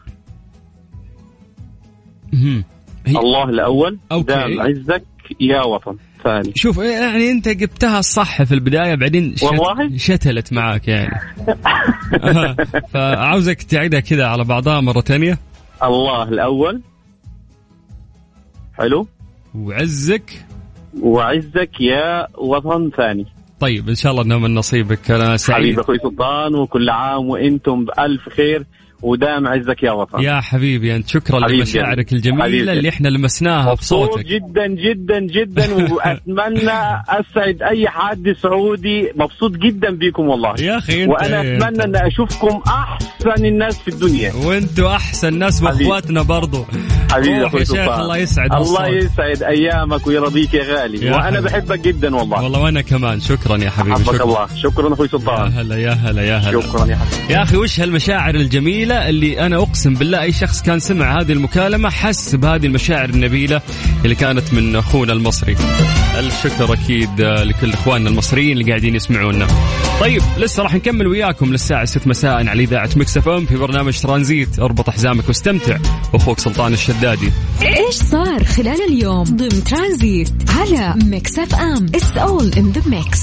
هي 3.06 3.18
الله 3.18 3.50
الأول 3.50 3.98
أوكي. 4.12 4.34
دام 4.34 4.62
عزك 4.62 5.04
يا 5.40 5.62
وطن 5.66 5.96
ثاني. 6.24 6.52
شوف 6.56 6.78
يعني 6.78 7.32
أنت 7.32 7.50
جبتها 7.50 8.00
الصح 8.00 8.44
في 8.44 8.54
البداية 8.54 8.96
بعدين 8.96 9.36
شت... 9.36 9.44
والله؟ 9.44 9.98
شتلت 9.98 10.54
معك 10.54 10.88
يعني. 10.88 11.20
آه، 12.24 12.56
فعاوزك 12.94 13.64
تعيدها 13.64 14.00
كذا 14.00 14.26
على 14.26 14.44
بعضها 14.44 14.82
مرة 14.82 15.02
ثانية 15.02 15.38
الله 15.84 16.24
الأول. 16.24 16.82
حلو. 18.78 19.08
وعزك. 19.56 20.46
وعزك 21.02 21.82
يا 21.82 22.28
وطن 22.38 22.92
ثاني. 22.98 23.26
طيب 23.60 23.90
إن 23.90 23.96
شاء 23.96 24.12
الله 24.12 24.24
انه 24.24 24.40
من 24.40 24.54
نصيبك 24.54 25.12
أنا 25.12 25.38
سعيد. 25.38 25.64
حبيبي 25.66 25.82
أخوي 25.82 25.98
سلطان 25.98 26.56
وكل 26.56 26.90
عام 26.90 27.30
وإنتم 27.30 27.86
بألف 27.86 28.30
خير. 28.30 28.66
ودام 29.04 29.48
عزك 29.48 29.84
يا 29.84 29.92
وطن. 29.92 30.24
يا 30.24 30.42
حبيبي 30.42 30.96
انت 30.96 31.10
شكرا 31.10 31.40
حبيبي. 31.44 31.58
لمشاعرك 31.58 32.08
حبيبي. 32.10 32.16
الجميله 32.16 32.74
اللي 32.74 32.90
إحنا 32.90 33.08
لمسناها 33.08 33.74
بصوتك. 33.74 34.26
جدا 34.26 34.68
جدا 34.68 35.20
جدا 35.20 35.94
وأتمنى 35.94 37.04
أسعد 37.10 37.62
أي 37.62 37.90
حد 37.90 38.36
سعودي. 38.42 39.12
مبسوط 39.16 39.52
جدا 39.52 39.90
بيكم 39.90 40.28
والله. 40.28 40.56
يا 40.60 40.78
أخي 40.78 41.04
أنت 41.04 41.12
وأنا 41.12 41.42
أتمنى 41.42 41.84
أن 41.84 41.96
أشوفكم 41.96 42.62
أحسن 42.68 43.46
الناس 43.46 43.80
في 43.80 43.88
الدنيا. 43.88 44.34
وأنتوا 44.46 44.96
أحسن 44.96 45.40
ناس 45.40 45.64
حبيبي. 45.64 45.84
وأخواتنا 45.84 46.22
برضو. 46.22 46.66
حبيبي 47.12 47.58
يا 47.58 47.64
شيخ 47.64 48.00
الله 48.00 48.18
يسعد 48.18 48.54
الله. 48.54 48.88
يسعد 48.88 49.44
أيامك 49.44 50.08
ويرضيك 50.08 50.54
يا 50.54 50.64
غالي. 50.64 51.06
يا 51.06 51.12
وأنا 51.12 51.26
حبيبي. 51.26 51.44
بحبك 51.44 51.80
جدا 51.80 52.16
والله. 52.16 52.44
والله 52.44 52.60
وأنا 52.62 52.82
كمان. 52.82 53.20
شكرا 53.20 53.58
يا 53.58 53.70
حبيبي 53.70 54.04
شكرا. 54.04 54.24
الله. 54.24 54.48
شكرا 54.56 54.94
أخوي 54.94 55.06
يا 55.06 55.12
سلطان 55.12 55.52
هلا 55.52 55.78
يا 55.78 55.92
هلا 55.92 56.22
يا 56.22 56.38
هلا. 56.38 56.62
شكرا 56.62 56.86
يا 56.86 56.96
حبيبي. 56.96 57.34
يا 57.34 57.44
أخي 57.44 57.58
وش 57.58 57.80
هالمشاعر 57.80 58.36
الجميلة 58.36 58.93
اللي 58.94 59.46
أنا 59.46 59.58
أقسم 59.58 59.94
بالله 59.94 60.22
أي 60.22 60.32
شخص 60.32 60.62
كان 60.62 60.80
سمع 60.80 61.22
هذه 61.22 61.32
المكالمة 61.32 61.90
حس 61.90 62.36
بهذه 62.36 62.66
المشاعر 62.66 63.10
النبيلة 63.10 63.62
اللي 64.04 64.16
كانت 64.16 64.54
من 64.54 64.76
أخونا 64.76 65.14
المصري. 65.14 65.56
الف 66.18 66.44
شكر 66.44 66.74
أكيد 66.74 67.22
لكل 67.22 67.74
إخواننا 67.74 68.10
المصريين 68.10 68.58
اللي 68.58 68.70
قاعدين 68.70 68.96
يسمعونا. 68.96 69.48
طيب 70.02 70.22
لسه 70.38 70.64
راح 70.64 70.76
نكمل 70.76 71.08
وياكم 71.08 71.52
للساعة 71.52 71.86
6 71.86 72.10
مساء 72.10 72.48
على 72.48 72.64
إذاعة 72.64 72.90
Mix 72.96 73.18
FM 73.18 73.46
في 73.46 73.56
برنامج 73.56 74.00
ترانزيت. 74.00 74.60
اربط 74.60 74.90
حزامك 74.90 75.28
واستمتع 75.28 75.78
أخوك 76.14 76.40
سلطان 76.40 76.74
الشدادي. 76.74 77.32
إيش 77.62 77.96
صار 77.96 78.44
خلال 78.44 78.78
اليوم 78.90 79.24
ضمن 79.24 79.64
ترانزيت 79.64 80.34
على 80.50 80.94
Mix 81.06 81.40
FM؟ 81.40 81.86
It's 81.96 82.18
all 82.18 82.52
in 82.58 82.72
the 82.72 82.82
mix 82.90 83.20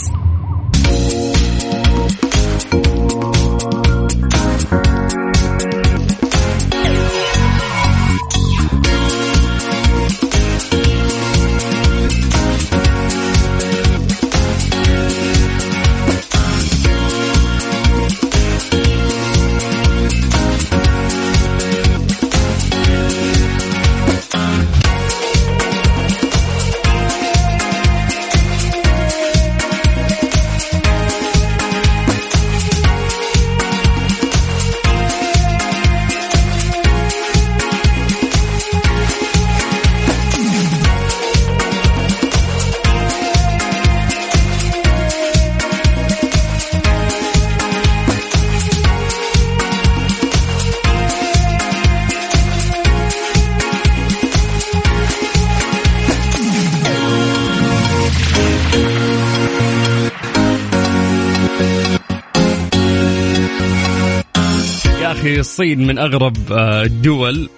أخي 65.30 65.40
الصين 65.40 65.86
من 65.86 65.98
أغرب 65.98 66.36
آه، 66.52 66.82
الدول. 66.82 67.48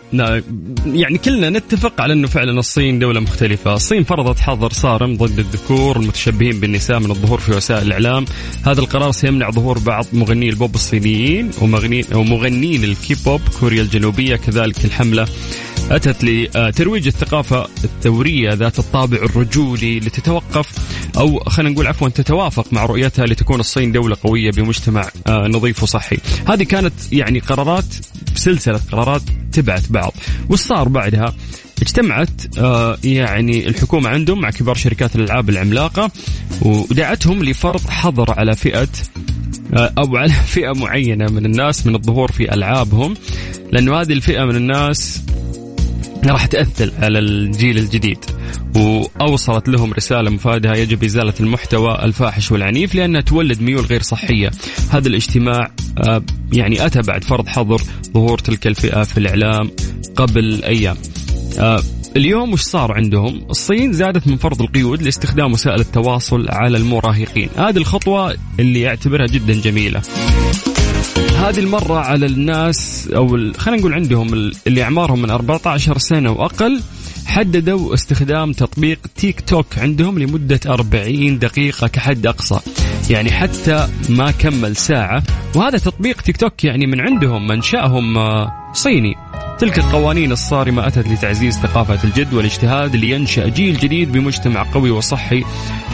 يعني 0.86 1.18
كلنا 1.24 1.50
نتفق 1.50 2.00
على 2.00 2.12
إنه 2.12 2.28
فعلا 2.28 2.58
الصين 2.58 2.98
دولة 2.98 3.20
مختلفة، 3.20 3.74
الصين 3.74 4.04
فرضت 4.04 4.40
حظر 4.40 4.72
صارم 4.72 5.16
ضد 5.16 5.38
الذكور 5.38 5.96
المتشبهين 5.96 6.60
بالنساء 6.60 6.98
من 6.98 7.10
الظهور 7.10 7.38
في 7.38 7.52
وسائل 7.52 7.86
الإعلام، 7.86 8.24
هذا 8.66 8.80
القرار 8.80 9.12
سيمنع 9.12 9.50
ظهور 9.50 9.78
بعض 9.78 10.06
مغني 10.12 10.48
البوب 10.48 10.74
الصينيين 10.74 11.50
ومغنيين 12.14 12.84
الكيب 12.84 13.18
بوب 13.26 13.40
كوريا 13.60 13.82
الجنوبية 13.82 14.36
كذلك 14.36 14.84
الحملة 14.84 15.26
أتت 15.92 16.24
لترويج 16.24 17.06
الثقافة 17.06 17.68
الثورية 17.84 18.52
ذات 18.52 18.78
الطابع 18.78 19.16
الرجولي 19.16 20.00
لتتوقف 20.00 20.68
أو 21.16 21.38
خلينا 21.38 21.70
نقول 21.70 21.86
عفوا 21.86 22.08
تتوافق 22.08 22.72
مع 22.72 22.86
رؤيتها 22.86 23.26
لتكون 23.26 23.60
الصين 23.60 23.92
دولة 23.92 24.16
قوية 24.24 24.50
بمجتمع 24.50 25.08
آه، 25.26 25.48
نظيف 25.48 25.82
وصحي. 25.82 26.18
هذه 26.48 26.62
كانت 26.62 26.92
يعني 27.12 27.38
قرارات 27.38 27.84
سلسلة 28.34 28.80
قرارات 28.92 29.22
تبعت 29.52 29.82
بعض. 29.90 30.14
وش 30.50 30.58
صار 30.58 30.88
بعدها؟ 30.88 31.34
اجتمعت 31.82 32.58
آه، 32.58 32.98
يعني 33.04 33.68
الحكومة 33.68 34.08
عندهم 34.08 34.40
مع 34.40 34.50
كبار 34.50 34.74
شركات 34.74 35.16
الألعاب 35.16 35.48
العملاقة 35.48 36.10
ودعتهم 36.62 37.44
لفرض 37.44 37.90
حظر 37.90 38.34
على 38.38 38.56
فئة 38.56 38.88
آه، 39.74 39.92
أو 39.98 40.16
على 40.16 40.32
فئة 40.54 40.72
معينة 40.72 41.26
من 41.30 41.46
الناس 41.46 41.86
من 41.86 41.94
الظهور 41.94 42.32
في 42.32 42.54
ألعابهم 42.54 43.14
لأنه 43.72 44.00
هذه 44.00 44.12
الفئة 44.12 44.44
من 44.44 44.56
الناس 44.56 45.22
راح 46.30 46.46
تأثر 46.46 46.92
على 46.98 47.18
الجيل 47.18 47.78
الجديد 47.78 48.18
وأوصلت 48.76 49.68
لهم 49.68 49.92
رسالة 49.92 50.30
مفادها 50.30 50.74
يجب 50.74 51.04
إزالة 51.04 51.34
المحتوى 51.40 52.04
الفاحش 52.04 52.52
والعنيف 52.52 52.94
لأنها 52.94 53.20
تولد 53.20 53.62
ميول 53.62 53.84
غير 53.84 54.02
صحية 54.02 54.50
هذا 54.90 55.08
الاجتماع 55.08 55.70
آه، 55.98 56.22
يعني 56.52 56.86
أتى 56.86 57.02
بعد 57.02 57.24
فرض 57.24 57.48
حظر 57.48 57.82
ظهور 58.14 58.38
تلك 58.38 58.66
الفئة 58.66 59.02
في 59.02 59.18
الإعلام 59.18 59.70
قبل 60.16 60.64
أيام 60.64 60.96
آه، 61.58 61.82
اليوم 62.16 62.52
وش 62.52 62.60
صار 62.60 62.92
عندهم؟ 62.92 63.46
الصين 63.50 63.92
زادت 63.92 64.26
من 64.26 64.36
فرض 64.36 64.62
القيود 64.62 65.02
لاستخدام 65.02 65.52
وسائل 65.52 65.80
التواصل 65.80 66.46
على 66.48 66.78
المراهقين، 66.78 67.48
هذه 67.56 67.76
الخطوة 67.76 68.36
اللي 68.60 68.88
أعتبرها 68.88 69.26
جدا 69.26 69.60
جميلة. 69.60 70.02
هذه 71.42 71.58
المرة 71.58 71.98
على 71.98 72.26
الناس 72.26 73.08
أو 73.16 73.28
خلينا 73.58 73.80
نقول 73.80 73.94
عندهم 73.94 74.52
اللي 74.66 74.82
أعمارهم 74.82 75.22
من 75.22 75.30
14 75.30 75.98
سنة 75.98 76.32
وأقل 76.32 76.80
حددوا 77.26 77.94
استخدام 77.94 78.52
تطبيق 78.52 78.98
تيك 79.16 79.40
توك 79.40 79.78
عندهم 79.78 80.18
لمدة 80.18 80.60
40 80.66 81.38
دقيقة 81.38 81.86
كحد 81.86 82.26
أقصى. 82.26 82.60
يعني 83.10 83.32
حتى 83.32 83.88
ما 84.08 84.30
كمل 84.30 84.76
ساعة. 84.76 85.22
وهذا 85.56 85.78
تطبيق 85.78 86.20
تيك 86.20 86.36
توك 86.36 86.64
يعني 86.64 86.86
من 86.86 87.00
عندهم 87.00 87.46
منشأهم 87.46 88.18
آه، 88.18 88.72
صيني. 88.72 89.14
تلك 89.58 89.78
القوانين 89.78 90.32
الصارمة 90.32 90.86
أتت 90.86 91.08
لتعزيز 91.08 91.58
ثقافة 91.58 92.04
الجد 92.04 92.34
والاجتهاد 92.34 92.96
لينشأ 92.96 93.48
جيل 93.48 93.76
جديد 93.76 94.12
بمجتمع 94.12 94.62
قوي 94.62 94.90
وصحي 94.90 95.44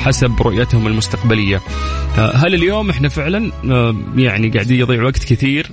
حسب 0.04 0.42
رؤيتهم 0.42 0.86
المستقبلية. 0.86 1.60
آه، 2.18 2.36
هل 2.36 2.54
اليوم 2.54 2.90
إحنا 2.90 3.08
فعلا 3.08 3.52
آه، 3.70 3.96
يعني 4.16 4.48
قاعدين 4.48 4.80
يضيع 4.80 5.02
وقت 5.02 5.24
كثير؟ 5.24 5.70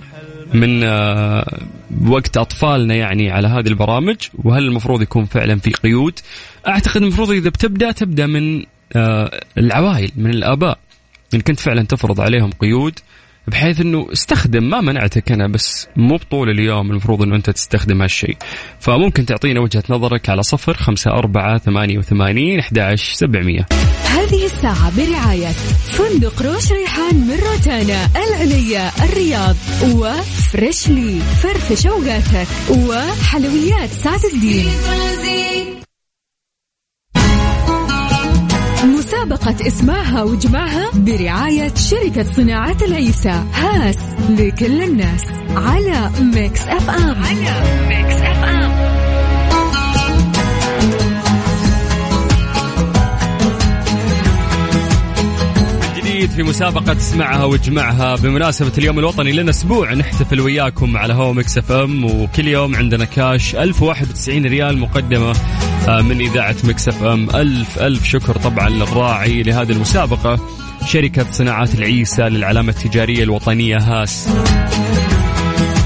من 0.53 0.84
آه، 0.84 1.60
وقت 2.08 2.38
أطفالنا 2.38 2.95
يعني 2.95 3.31
على 3.31 3.47
هذه 3.47 3.67
البرامج 3.67 4.15
وهل 4.43 4.63
المفروض 4.63 5.01
يكون 5.01 5.25
فعلا 5.25 5.60
في 5.60 5.71
قيود؟ 5.71 6.19
أعتقد 6.67 7.01
المفروض 7.01 7.31
إذا 7.31 7.49
بتبدأ 7.49 7.91
تبدأ 7.91 8.27
من 8.27 8.63
العوائل 9.58 10.12
من 10.15 10.29
الآباء. 10.29 10.77
إن 11.34 11.41
كنت 11.41 11.60
فعلا 11.60 11.84
تفرض 11.84 12.21
عليهم 12.21 12.51
قيود 12.51 12.99
بحيث 13.47 13.81
إنه 13.81 14.08
استخدم 14.13 14.69
ما 14.69 14.81
منعتك 14.81 15.31
أنا 15.31 15.47
بس 15.47 15.88
مو 15.95 16.15
بطول 16.15 16.49
اليوم 16.49 16.91
المفروض 16.91 17.21
إنه 17.21 17.36
أنت 17.36 17.49
تستخدم 17.49 18.01
هالشيء. 18.01 18.38
فممكن 18.79 19.25
تعطينا 19.25 19.60
وجهة 19.60 19.84
نظرك 19.89 20.29
على 20.29 20.43
صفر 20.43 20.73
خمسة 20.73 21.12
أربعة 21.12 21.58
ثمانية 21.58 21.97
وثمانين 21.97 22.60
أحد 22.60 22.95
سبعمية. 22.95 23.65
هذه 24.15 24.45
الساعة 24.45 24.91
برعاية 24.97 25.47
فندق 25.91 26.41
روش 26.41 26.71
ريحان 26.71 27.15
من 27.15 27.39
روتانا 27.39 28.10
العليا 28.15 28.91
الرياض 29.04 29.56
وفريشلي. 29.84 31.19
فرفش 31.43 31.88
أوقاتك 31.88 32.47
وحلويات 32.69 33.89
سعد 34.04 34.25
الدين. 34.34 34.71
مسابقة 38.84 39.67
اسمعها 39.67 40.23
واجمعها 40.23 40.91
برعاية 40.93 41.73
شركة 41.75 42.34
صناعة 42.34 42.78
العيسى. 42.82 43.43
هاس 43.54 43.97
لكل 44.30 44.84
الناس. 44.84 45.23
على 45.56 46.12
Mix 46.19 46.62
FM. 46.62 47.23
على 47.23 47.88
Mix 47.88 48.15
FM. 48.15 48.64
جديد 56.15 56.30
في 56.30 56.43
مسابقة 56.43 56.97
اسمعها 56.97 57.43
واجمعها 57.43 58.15
بمناسبة 58.15 58.71
اليوم 58.78 58.99
الوطني 58.99 59.32
لنا 59.32 59.49
أسبوع 59.49 59.93
نحتفل 59.93 60.41
وياكم 60.41 60.97
على 60.97 61.13
هوا 61.13 61.34
Mix 61.34 61.58
FM 61.58 62.06
وكل 62.06 62.47
يوم 62.47 62.75
عندنا 62.75 63.06
كاش 63.06 63.56
1091 63.56 64.45
ريال 64.45 64.78
مقدمة 64.78 65.34
آه، 65.88 66.01
من 66.01 66.21
إذاعة 66.21 66.56
Mix 66.63 66.88
FM 66.88 67.30
ألف 67.30 67.80
ألف 67.80 68.06
شكر 68.06 68.38
طبعا 68.38 68.69
للراعي 68.69 69.43
لهذه 69.43 69.71
المسابقة 69.71 70.39
شركة 70.86 71.32
صناعات 71.32 71.75
العيسى 71.75 72.21
للعلامة 72.21 72.69
التجارية 72.69 73.23
الوطنية 73.23 73.78
هاس. 73.78 74.28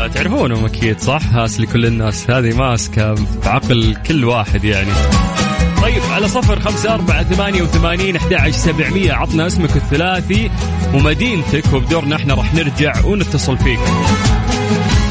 آه، 0.02 0.08
تعرفونهم 0.08 0.66
أكيد 0.66 1.00
صح؟ 1.00 1.22
هاس 1.34 1.60
لكل 1.60 1.86
الناس. 1.86 2.30
هذه 2.30 2.58
ماسكة 2.58 3.16
بعقل 3.46 3.96
كل 4.08 4.26
واحد 4.26 4.64
يعني. 4.64 4.92
طيب 5.90 6.04
على 6.12 6.28
صفر 6.28 6.60
خمسة 6.60 6.94
أربعة 6.94 7.24
ثمانية 7.24 7.62
وثمانين 7.62 8.16
أحد 8.16 8.52
سبعمية. 8.52 9.14
عطنا 9.14 9.48
اسمك 9.48 9.76
الثلاثي 9.76 10.52
ومدينتك 10.94 11.74
وبدورنا 11.74 12.16
إحنا 12.16 12.34
راح 12.34 12.54
نرجع 12.54 13.06
ونتصل 13.06 13.58
فيك. 13.58 13.80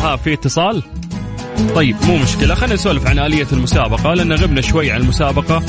ها 0.03 0.17
في 0.17 0.33
اتصال؟ 0.33 0.83
طيب 1.75 1.97
مو 2.07 2.17
مشكلة. 2.17 2.55
خلينا 2.55 2.75
نسولف 2.75 3.07
عن 3.07 3.19
آلية 3.19 3.47
المسابقة 3.53 4.15
لأن 4.15 4.33
غبنا 4.33 4.61
شوي 4.61 4.91
عن 4.91 5.01
المسابقة 5.01 5.63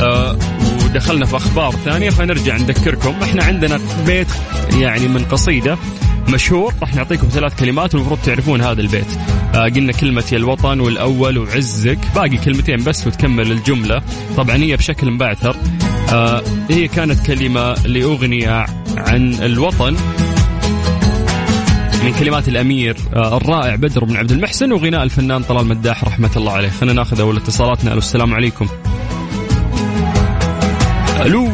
آه 0.00 0.38
ودخلنا 0.84 1.26
في 1.26 1.36
أخبار 1.36 1.74
ثانية. 1.84 2.10
فنرجع 2.10 2.56
نذكركم. 2.56 3.14
إحنا 3.22 3.44
عندنا 3.44 3.80
بيت 4.06 4.28
يعني 4.72 5.08
من 5.08 5.24
قصيدة. 5.24 5.78
مشهور. 6.28 6.74
راح 6.80 6.94
نعطيكم 6.94 7.28
ثلاث 7.28 7.60
كلمات 7.60 7.94
والمفروض 7.94 8.18
تعرفون 8.18 8.60
هذا 8.60 8.80
البيت. 8.80 9.06
آه 9.54 9.68
قلنا 9.68 9.92
كلمة 9.92 10.24
يا 10.32 10.36
الوطن 10.38 10.80
والأول 10.80 11.38
وعزك. 11.38 11.98
باقي 12.14 12.36
كلمتين 12.36 12.84
بس 12.84 13.06
وتكمل 13.06 13.52
الجملة. 13.52 14.02
طبعا 14.36 14.56
هي 14.56 14.76
بشكل 14.76 15.10
مبعثر. 15.10 15.56
آه 16.12 16.42
هي 16.70 16.88
كانت 16.88 17.26
كلمة 17.26 17.74
لأغنية 17.74 18.66
عن 18.96 19.34
الوطن. 19.34 19.96
من 22.04 22.12
كلمات 22.18 22.48
الأمير 22.48 22.96
آه 23.14 23.36
الرائع 23.36 23.74
بدر 23.74 24.04
بن 24.04 24.16
عبد 24.16 24.32
المحسن 24.32 24.72
وغناء 24.72 25.02
الفنان 25.02 25.42
طلال 25.42 25.66
مداح 25.66 26.04
رحمة 26.04 26.30
الله 26.36 26.52
عليه. 26.52 26.70
خلينا 26.70 26.92
ناخذ 26.92 27.20
أول 27.20 27.36
اتصالاتنا. 27.36 27.90
ألو 27.90 27.98
السلام 27.98 28.34
عليكم. 28.34 28.66
ألو. 31.20 31.48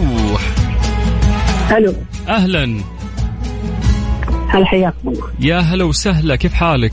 ألو. 1.70 1.94
أهلا. 2.28 2.80
هلا 4.56 4.66
حياكم 4.66 5.08
الله. 5.08 5.30
يا 5.40 5.58
هلا 5.58 5.84
وسهلا 5.84 6.36
كيف 6.36 6.54
حالك؟ 6.54 6.92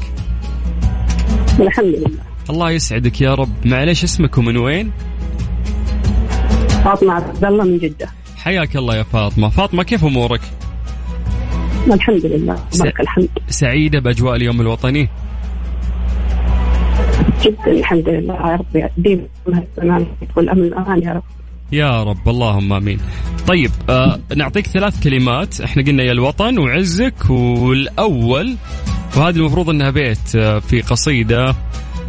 الحمد 1.60 1.86
لله. 1.86 2.19
الله 2.49 2.71
يسعدك 2.71 3.21
يا 3.21 3.34
رب. 3.34 3.65
معليش 3.65 4.04
اسمك 4.04 4.38
ومن 4.38 4.58
وين؟ 4.58 4.91
فاطمة 6.84 7.13
عبد 7.13 7.45
الله 7.45 7.63
من 7.63 7.78
جدة. 7.78 8.08
حياك 8.38 8.76
الله 8.76 8.95
يا 8.95 9.04
فاطمة. 9.04 9.49
فاطمة 9.49 9.84
كيف 9.84 10.06
أمورك؟ 10.06 10.41
الحمد 11.88 12.26
لله. 12.26 12.57
بارك 12.80 12.99
الحمد. 12.99 13.30
سعيدة 13.49 13.99
بأجواء 13.99 14.36
اليوم 14.36 14.61
الوطني؟ 14.61 15.09
جدا 17.41 17.72
الحمد 17.72 18.09
لله 18.09 18.34
يا 18.34 18.55
رب. 18.55 18.89
ديم 18.97 19.28
والأمن 19.45 20.05
والأمان 20.36 21.03
يا 21.03 21.14
رب. 21.14 21.24
يا 21.74 22.03
رب 22.03 22.30
اللهم 22.30 22.74
آمين. 22.74 22.99
طيب 23.47 23.71
آه 23.89 24.19
نعطيك 24.36 24.67
ثلاث 24.67 25.03
كلمات. 25.03 25.61
إحنا 25.61 25.84
قلنا 25.84 26.03
يا 26.03 26.11
الوطن 26.11 26.57
وعزك 26.59 27.30
والأول 27.30 28.55
وهذه 29.17 29.36
المفروض 29.36 29.69
إنها 29.69 29.89
بيت 29.89 30.36
آه 30.36 30.59
في 30.59 30.82
قصيدة 30.82 31.55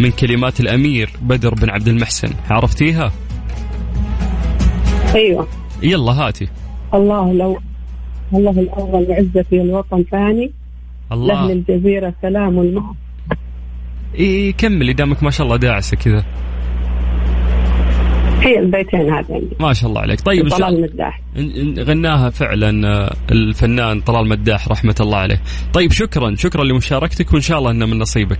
من 0.01 0.11
كلمات 0.11 0.61
الأمير 0.61 1.11
بدر 1.23 1.55
بن 1.55 1.71
عبد 1.71 1.89
المحسن. 1.89 2.31
عرفتيها؟ 2.51 3.13
أيوه. 5.15 5.49
يلا 5.83 6.13
هاتي. 6.13 6.49
الله 6.95 7.33
لو 7.33 7.59
الله 8.35 8.51
الأول 8.51 9.07
وعزك 9.09 9.47
يا 9.53 9.63
الوطن 9.63 10.05
ثاني 10.11 10.51
الله. 11.13 11.35
لأهل 11.35 11.51
الجزيرة 11.51 12.15
سلام 12.23 12.59
والمحب 12.59 12.97
اي 14.19 14.53
كملي 14.53 14.93
دامك 14.93 15.23
ما 15.23 15.31
شاء 15.31 15.47
الله 15.47 15.57
داعسة 15.57 15.97
كذا. 15.97 16.25
البيتين 18.47 19.01
هذا 19.01 19.35
عندي 19.35 19.57
ما 19.61 19.73
شاء 19.73 19.89
الله 19.89 20.01
عليك. 20.01 20.21
طيب 20.21 20.49
طلال 20.49 20.83
مداح. 20.83 21.21
غناها 21.79 22.31
فعلا 22.31 22.89
آه، 22.89 23.15
الفنان 23.31 24.01
طلال 24.01 24.29
مداح 24.29 24.69
رحمة 24.69 24.95
الله 25.01 25.19
عليه. 25.19 25.43
طيب 25.73 25.93
شكرا 25.93 26.35
شكرا 26.35 26.65
لمشاركتك 26.65 27.33
وإن 27.33 27.41
شاء 27.41 27.59
الله 27.59 27.71
إنه 27.71 27.87
من 27.87 27.99
نصيبك. 27.99 28.39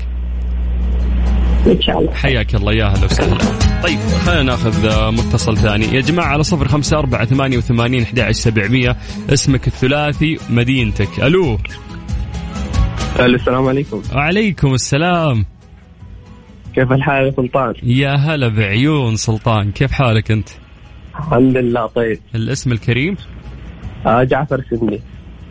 إن 1.67 1.83
شاء 1.83 2.01
الله. 2.01 2.15
حياك 2.15 2.55
الله 2.55 2.73
يا 2.73 2.85
أهلا 2.85 3.05
وسهلا. 3.05 3.39
طيب 3.83 3.99
خلينا 3.99 4.43
ناخذ 4.43 4.87
آه، 4.87 5.11
متصل 5.11 5.57
ثاني. 5.59 5.87
يا 5.87 6.01
جماعة 6.01 6.27
على 6.27 6.43
صفر 6.43 6.69
خمسة 6.69 6.99
أربعة 6.99 7.25
ثمانية 7.25 7.59
وثمانين 7.59 8.03
أحد 8.03 8.31
سبعمية. 8.31 8.97
اسمك 9.33 9.67
الثلاثي 9.67 10.39
مدينتك. 10.51 11.09
ألو. 11.23 11.59
السلام 13.21 13.67
عليكم. 13.69 14.03
وعليكم 14.15 14.75
السلام. 14.75 15.47
كيف 16.75 16.93
الحال 16.93 17.27
يا 17.27 17.31
سلطان؟ 17.31 17.75
يا 17.83 18.15
هلا 18.15 18.49
بعيون 18.49 19.17
سلطان 19.17 19.71
كيف 19.71 19.93
حالك 19.93 20.31
أنت؟ 20.31 20.49
الحمد 21.19 21.57
لله 21.57 21.87
طيب 21.87 22.19
الاسم 22.35 22.73
الكريم؟ 22.73 23.17
آه 24.07 24.23
جعفر 24.25 24.65
سندي 24.71 25.01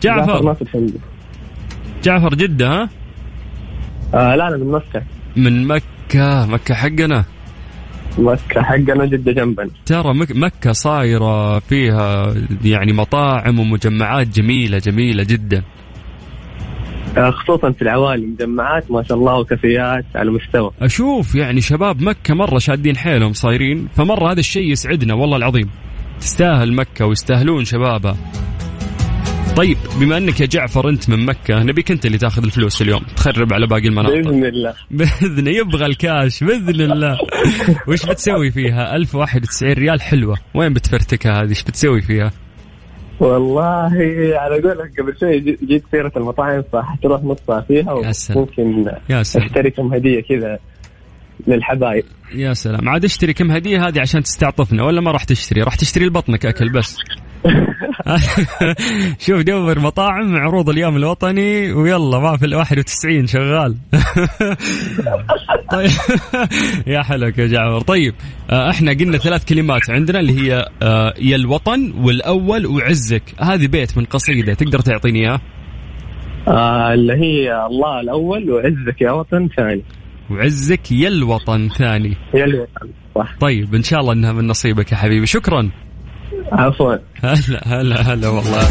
جعفر 0.02 0.26
جعفر 0.26 0.44
ناصر 0.44 0.66
سندي 0.72 0.98
جعفر 2.02 2.34
جدة 2.34 2.68
ها؟ 2.68 2.88
آه 4.14 4.34
لا 4.36 4.48
أنا 4.48 4.56
من 4.56 4.70
مكة 4.70 5.02
من 5.36 5.66
مكة 5.66 6.46
مكة 6.46 6.74
حقنا 6.74 7.24
مكة 8.18 8.62
حقنا 8.62 9.04
جدة 9.04 9.32
جنبنا 9.32 9.70
ترى 9.86 10.14
مك 10.14 10.32
مكة 10.32 10.72
صايرة 10.72 11.58
فيها 11.58 12.34
يعني 12.64 12.92
مطاعم 12.92 13.58
ومجمعات 13.58 14.26
جميلة 14.28 14.78
جميلة 14.78 15.24
جدا 15.24 15.62
خصوصا 17.16 17.72
في 17.72 17.82
العوالي 17.82 18.26
مجمعات 18.26 18.90
ما 18.90 19.02
شاء 19.02 19.18
الله 19.18 19.38
وكافيات 19.38 20.04
على 20.14 20.30
مستوى. 20.30 20.70
أشوف 20.82 21.34
يعني 21.34 21.60
شباب 21.60 22.02
مكة 22.02 22.34
مرة 22.34 22.58
شادين 22.58 22.96
حيلهم 22.96 23.32
صايرين 23.32 23.88
فمرة 23.96 24.32
هذا 24.32 24.40
الشيء 24.40 24.72
يسعدنا 24.72 25.14
والله 25.14 25.36
العظيم. 25.36 25.70
تستاهل 26.20 26.72
مكة 26.72 27.06
ويستاهلون 27.06 27.64
شبابها. 27.64 28.16
طيب 29.56 29.76
بما 30.00 30.16
أنك 30.16 30.40
يا 30.40 30.46
جعفر 30.46 30.88
أنت 30.88 31.10
من 31.10 31.26
مكة 31.26 31.62
نبيك 31.62 31.90
أنت 31.90 32.06
اللي 32.06 32.18
تاخذ 32.18 32.44
الفلوس 32.44 32.82
اليوم 32.82 33.02
تخرب 33.16 33.52
على 33.52 33.66
باقي 33.66 33.88
المناطق. 33.88 34.14
بإذن 34.14 34.44
الله. 34.44 34.74
بإذن 34.90 35.46
يبغى 35.46 35.86
الكاش 35.86 36.44
بإذن 36.44 36.80
الله. 36.80 37.18
وش 37.88 38.06
بتسوي 38.06 38.50
فيها؟ 38.50 38.96
1091 38.96 39.72
ريال 39.72 40.02
حلوة. 40.02 40.36
وين 40.54 40.72
بتفرتكها 40.72 41.42
هذه؟ 41.42 41.48
إيش 41.48 41.62
بتسوي 41.62 42.02
فيها؟ 42.02 42.32
والله 43.24 43.92
على 44.38 44.60
قولك 44.62 45.00
قبل 45.00 45.16
شوي 45.20 45.40
جيت 45.40 45.84
سيرة 45.90 46.12
المطاعم 46.16 46.62
فحتروح 46.72 47.24
نصها 47.24 47.60
فيها 47.60 47.92
وممكن 48.36 48.90
يا 49.10 49.22
سلام. 49.22 49.46
اشتري 49.46 49.70
كم 49.70 49.94
هدية 49.94 50.20
كذا 50.20 50.58
للحبايب. 51.46 52.04
يا 52.34 52.52
سلام. 52.52 52.88
عاد 52.88 53.04
اشتري 53.04 53.32
كم 53.32 53.50
هدية 53.50 53.88
هذه 53.88 54.00
عشان 54.00 54.22
تستعطفنا 54.22 54.84
ولا 54.84 55.00
ما 55.00 55.10
راح 55.10 55.24
تشتري؟ 55.24 55.62
راح 55.62 55.74
تشتري 55.74 56.06
لبطنك 56.06 56.46
أكل 56.46 56.72
بس. 56.72 56.96
شوف 59.26 59.42
دور 59.42 59.78
مطاعم 59.78 60.36
عروض 60.36 60.68
اليوم 60.68 60.96
الوطني 60.96 61.72
ويلا 61.72 62.18
ما 62.18 62.36
في 62.36 62.46
ال 62.46 62.54
91 62.54 63.26
شغال. 63.26 63.76
طيب. 65.72 65.90
يا 66.94 67.02
حلوك 67.02 67.38
يا 67.38 67.46
جعفر. 67.46 67.80
طيب 67.80 68.14
آه، 68.50 68.70
إحنا 68.70 68.92
قلنا 68.92 69.18
ثلاث 69.18 69.44
كلمات 69.44 69.90
عندنا 69.90 70.20
اللي 70.20 70.40
هي 70.40 70.68
آه، 70.82 71.14
يا 71.18 71.36
الوطن 71.36 71.92
والأول 71.96 72.66
وعزك. 72.66 73.22
هذه 73.40 73.66
بيت 73.66 73.98
من 73.98 74.04
قصيدة 74.04 74.54
تقدر 74.54 74.78
تعطيني 74.78 75.20
اياه؟ 75.20 75.40
آه 76.48 76.94
اللي 76.94 77.12
هي 77.12 77.66
الله 77.66 78.00
الأول 78.00 78.50
وعزك 78.50 79.00
يا 79.00 79.10
وطن 79.10 79.48
ثاني. 79.56 79.82
وعزك 80.30 80.92
يا 80.92 81.08
الوطن 81.08 81.68
ثاني. 81.68 82.16
يا 82.34 82.44
الوطن 82.44 82.88
صح. 83.14 83.34
طيب 83.40 83.74
إن 83.74 83.82
شاء 83.82 84.00
الله 84.00 84.12
إنها 84.12 84.32
من 84.32 84.46
نصيبك 84.46 84.92
يا 84.92 84.96
حبيبي. 84.96 85.26
شكرا. 85.26 85.70
عفوا. 86.52 86.96
هلا 87.22 87.62
هلا 87.66 88.00
هلا 88.00 88.28
والله. 88.28 88.68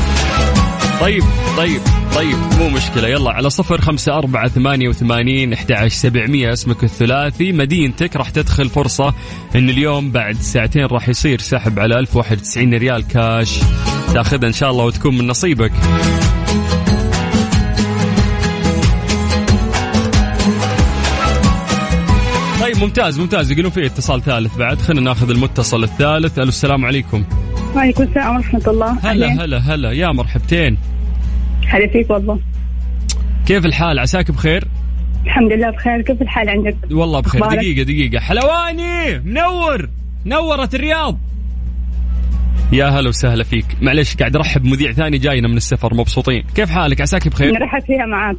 طيب 1.02 1.24
طيب 1.58 1.82
طيب 2.16 2.38
مو 2.60 2.70
مشكلة. 2.70 3.08
يلا 3.08 3.32
على 3.32 3.50
صفر 3.50 3.82
خمسة 3.82 4.18
أربعة 4.18 4.48
ثمانية 4.48 4.90
وثمانين 4.90 5.54
أحد 5.54 5.88
سبعمية. 5.88 6.54
اسمك 6.54 6.84
الثلاثي 6.84 7.52
مدينتك. 7.52 8.16
راح 8.16 8.30
تدخل 8.30 8.70
فرصة 8.70 9.14
إن 9.56 9.70
اليوم 9.70 10.12
بعد 10.12 10.36
ساعتين 10.36 10.86
راح 10.86 11.10
يصير 11.10 11.40
سحب 11.40 11.80
على 11.80 12.00
ألف 12.00 12.16
واحد 12.16 12.38
وتسعين 12.38 12.74
ريال 12.74 13.08
كاش. 13.08 13.60
تاخذها 14.14 14.48
إن 14.48 14.54
شاء 14.54 14.72
الله 14.72 14.86
وتكون 14.86 15.18
من 15.18 15.28
نصيبك. 15.28 15.72
طيب 22.62 22.78
ممتاز 22.78 23.20
ممتاز. 23.20 23.52
يقولون 23.52 23.72
في 23.72 23.86
اتصال 23.86 24.22
ثالث 24.22 24.58
بعد. 24.58 24.82
خلينا 24.82 25.02
ناخذ 25.02 25.30
المتصل 25.30 25.84
الثالث. 25.84 26.40
ألو 26.40 26.48
السلام 26.48 26.86
عليكم. 26.86 27.24
وعليكم 27.76 28.04
السلام 28.04 28.36
ورحمة 28.36 28.62
الله. 28.68 28.98
هلا 29.12 29.28
هلا 29.28 29.58
هلا. 29.58 29.92
يا 29.92 30.12
مرحبتين. 30.12 30.78
هلا 31.68 31.88
فيك 31.88 32.10
والله. 32.10 32.40
كيف 33.46 33.66
الحال؟ 33.66 34.00
عساك 34.00 34.32
بخير؟ 34.32 34.68
الحمد 35.26 35.52
لله 35.52 35.70
بخير. 35.70 36.02
كيف 36.02 36.22
الحال 36.22 36.50
عندك؟ 36.50 36.76
والله 36.92 37.20
بخير. 37.20 37.42
دقيقة 37.42 37.84
دقيقة. 37.84 38.20
حلواني! 38.20 39.20
منور! 39.20 39.90
نورت 40.26 40.76
الرياض. 40.76 41.20
يا 42.74 42.86
هلا 42.86 43.10
وسهلا 43.10 43.44
فيك. 43.44 43.66
معلش 43.82 44.16
قاعد 44.16 44.36
أرحب 44.36 44.66
مذيع 44.66 44.92
ثاني 44.92 45.18
جاينا 45.18 45.48
من 45.48 45.58
السفر 45.58 45.94
مبسوطين. 45.94 46.44
كيف 46.56 46.70
حالك؟ 46.70 47.02
عساك 47.02 47.28
بخير؟ 47.28 47.52
نرحب 47.52 47.82
فيها 47.82 48.06
معاك 48.06 48.38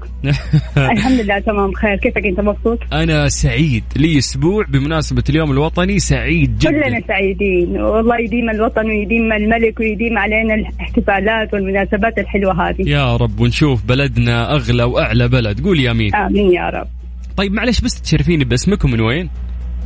الحمد 0.93 1.21
لله 1.21 1.39
تمام 1.39 1.71
بخير 1.71 1.97
كيفك 1.97 2.27
أنت؟ 2.27 2.41
مبسوط؟ 2.41 2.79
أنا 2.93 3.29
سعيد. 3.29 3.85
لي 3.97 4.19
أسبوع 4.19 4.65
بمناسبة 4.69 5.23
اليوم 5.31 5.53
الوطني 5.53 5.99
سعيد 5.99 6.59
جدا. 6.59 6.71
كلنا 6.71 7.01
سعيدين. 7.09 7.81
والله 7.81 8.19
يديم 8.21 8.51
الوطن 8.51 8.87
ويديم 8.87 9.33
الملك 9.33 9.81
ويديم 9.81 10.19
علينا 10.19 10.55
الاحتفالات 10.55 11.55
والمناسبات 11.55 12.19
الحلوة 12.19 12.69
هذه. 12.69 12.89
يا 12.89 13.17
رب 13.17 13.41
ونشوف 13.41 13.85
بلدنا 13.85 14.55
أغلى 14.55 14.83
وأعلى 14.85 15.29
بلد. 15.29 15.65
قول 15.65 15.81
يا 15.81 15.91
أمين. 15.91 16.15
آمين 16.15 16.53
يا 16.53 16.71
رب. 16.71 16.87
طيب 17.37 17.53
معلش 17.53 17.81
بس 17.81 18.01
تشرفيني 18.03 18.45
باسمكم 18.45 18.91
من 18.91 19.01
وين؟ 19.01 19.31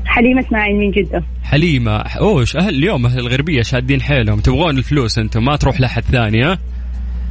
حليمة 0.08 0.40
اسماعيل 0.40 0.76
من 0.76 0.90
جدة. 0.90 1.22
حليمة 1.44 1.96
أوش 1.96 2.56
أهل 2.56 2.74
اليوم 2.74 3.06
أهل 3.06 3.18
الغربية 3.18 3.62
شادين 3.62 4.00
حيلهم. 4.02 4.40
تبغون 4.40 4.78
الفلوس 4.78 5.18
أنتم 5.18 5.44
ما 5.44 5.56
تروح 5.56 5.80
لحد 5.80 6.02
ثاني 6.02 6.44
ها؟ 6.44 6.58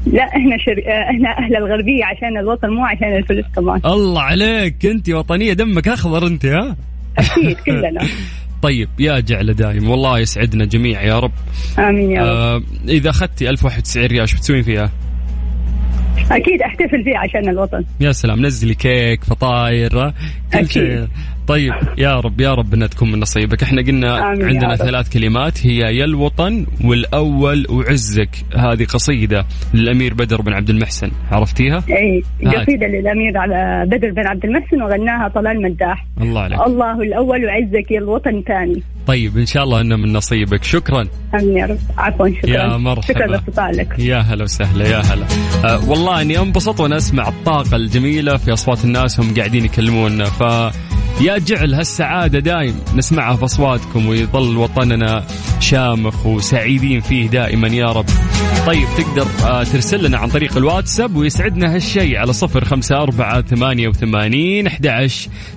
لا 0.06 0.24
إحنا 0.24 0.58
شر... 0.58 0.84
إحنا 1.12 1.38
أهل 1.38 1.56
الغربية 1.56 2.06
عشان 2.06 2.38
الوطن 2.38 2.70
مو 2.70 2.86
عشان 2.86 3.16
الفلوس 3.18 3.46
كمان. 3.56 3.82
الله 3.86 4.22
عليك 4.22 4.86
أنت 4.86 5.10
وطنية 5.10 5.54
دمك 5.54 5.88
أخضر 5.88 6.28
أنت 6.28 6.46
ها؟ 6.46 6.76
أكيد 7.18 7.58
كلنا. 7.66 8.02
طيب 8.62 8.90
يا 9.00 9.20
جعل 9.20 9.54
دايم 9.54 9.90
والله 9.90 10.20
يسعدنا 10.20 10.66
جميع 10.66 11.04
يا 11.04 11.20
رب. 11.20 11.32
آمين 11.80 12.12
يا 12.12 12.22
رب. 12.22 12.28
آه 12.28 12.62
إذا 12.90 13.10
أخذتي 13.10 13.50
1091 13.50 14.06
ريال 14.06 14.22
إيش 14.22 14.34
بتسوين 14.34 14.62
فيها؟ 14.64 14.92
أكيد 16.32 16.62
أحتفل 16.62 17.04
فيه 17.04 17.18
عشان 17.18 17.50
الوطن. 17.50 17.84
يا 18.00 18.12
سلام 18.12 18.46
نزلي 18.46 18.74
كيك 18.74 19.24
فطاير 19.24 20.14
كل 20.54 20.70
شيء. 20.70 21.08
طيب 21.48 21.74
يا 21.98 22.16
رب 22.16 22.42
يا 22.42 22.54
رب 22.54 22.74
إنها 22.74 22.88
تكون 22.88 23.12
من 23.12 23.20
نصيبك. 23.20 23.64
إحنا 23.64 23.82
قلنا 23.82 24.16
عندنا 24.24 24.76
ثلاث 24.76 25.14
كلمات 25.14 25.66
هي 25.66 25.78
يا 25.78 26.06
الوطن 26.06 26.66
والأول 26.84 27.66
وعزك 27.70 28.30
هذه 28.56 28.86
قصيدة 28.86 29.46
للأمير 29.74 30.14
بدر 30.14 30.42
بن 30.42 30.54
عبد 30.54 30.70
المحسن 30.70 31.12
عرفتيها؟ 31.32 31.84
إي 31.90 32.24
قصيدة 32.46 32.88
للأمير 32.88 33.38
على 33.38 33.86
بدر 33.88 34.12
بن 34.12 34.28
عبد 34.28 34.46
المحسن 34.46 34.82
وغناها 34.82 35.28
طلال 35.28 35.62
مداح. 35.62 36.06
الله 36.22 36.42
عليك. 36.42 36.60
الله 36.68 37.02
الأول 37.02 37.46
وعزك 37.46 37.92
يا 37.92 38.00
الوطن 38.00 38.44
ثاني 38.48 38.84
طيب 39.08 39.38
إن 39.38 39.46
شاء 39.46 39.64
الله 39.64 39.82
انه 39.82 39.96
من 39.96 40.14
نصيبك. 40.14 40.64
شكرا. 40.64 41.08
آمين 41.36 41.58
يا 41.58 41.66
رب. 41.66 41.78
عفوا 41.98 42.30
شكرا. 42.30 42.50
يا 42.50 42.78
مرحبا. 42.78 43.14
شكرا 43.14 43.28
لاتصالك 43.28 44.00
يا 44.00 44.18
هلا 44.18 44.44
وسهلا 44.44 44.88
يا 44.88 44.98
هلا. 44.98 45.26
أه 45.66 45.90
والله 45.90 46.22
أني 46.22 46.40
أنبسط 46.40 46.80
وأنا 46.80 46.98
أسمع 46.98 47.28
الطاقة 47.28 47.76
الجميلة 47.76 48.38
في 48.38 48.54
أصوات 48.54 48.86
الناس 48.86 49.20
هم 49.20 49.34
قاعدين 49.36 49.66
يكلمونا 49.66 50.26
ف 50.26 50.44
يا 51.22 51.38
جعل 51.38 51.74
هالسعادة 51.74 52.40
دايم. 52.40 52.76
نسمعها 52.96 53.36
في 53.36 53.46
أصواتكم 53.46 54.08
ويظل 54.08 54.58
وطننا 54.58 55.24
شامخ 55.60 56.26
وسعيدين 56.26 57.02
فيه 57.02 57.28
دائما 57.28 57.68
يا 57.68 57.86
رب. 57.86 58.06
طيب 58.68 58.88
تقدر 58.98 59.28
آه، 59.44 59.64
ترسل 59.64 60.04
لنا 60.04 60.18
عن 60.18 60.30
طريق 60.30 60.58
الواتساب 60.58 61.16
ويسعدنا 61.16 61.76
هالشيء 61.76 62.18
على 62.18 62.34
صفر 62.34 62.66
خمسة 62.66 62.96
أربعة 62.96 63.42
ثمانية 63.42 63.88
وثمانين 63.88 64.68
أحد 64.68 65.10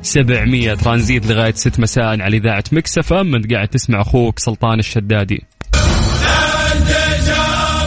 سبعمية 0.03 0.75
ترانزيت 0.75 1.27
لغاية 1.27 1.53
ست 1.53 1.81
مساء 1.81 2.21
على 2.21 2.37
إذاعة 2.37 2.65
مكسفة 2.73 3.23
من 3.23 3.43
قاعد 3.43 3.69
تسمع 3.69 4.01
أخوك 4.01 4.39
سلطان 4.39 4.79
الشدادي. 4.79 5.43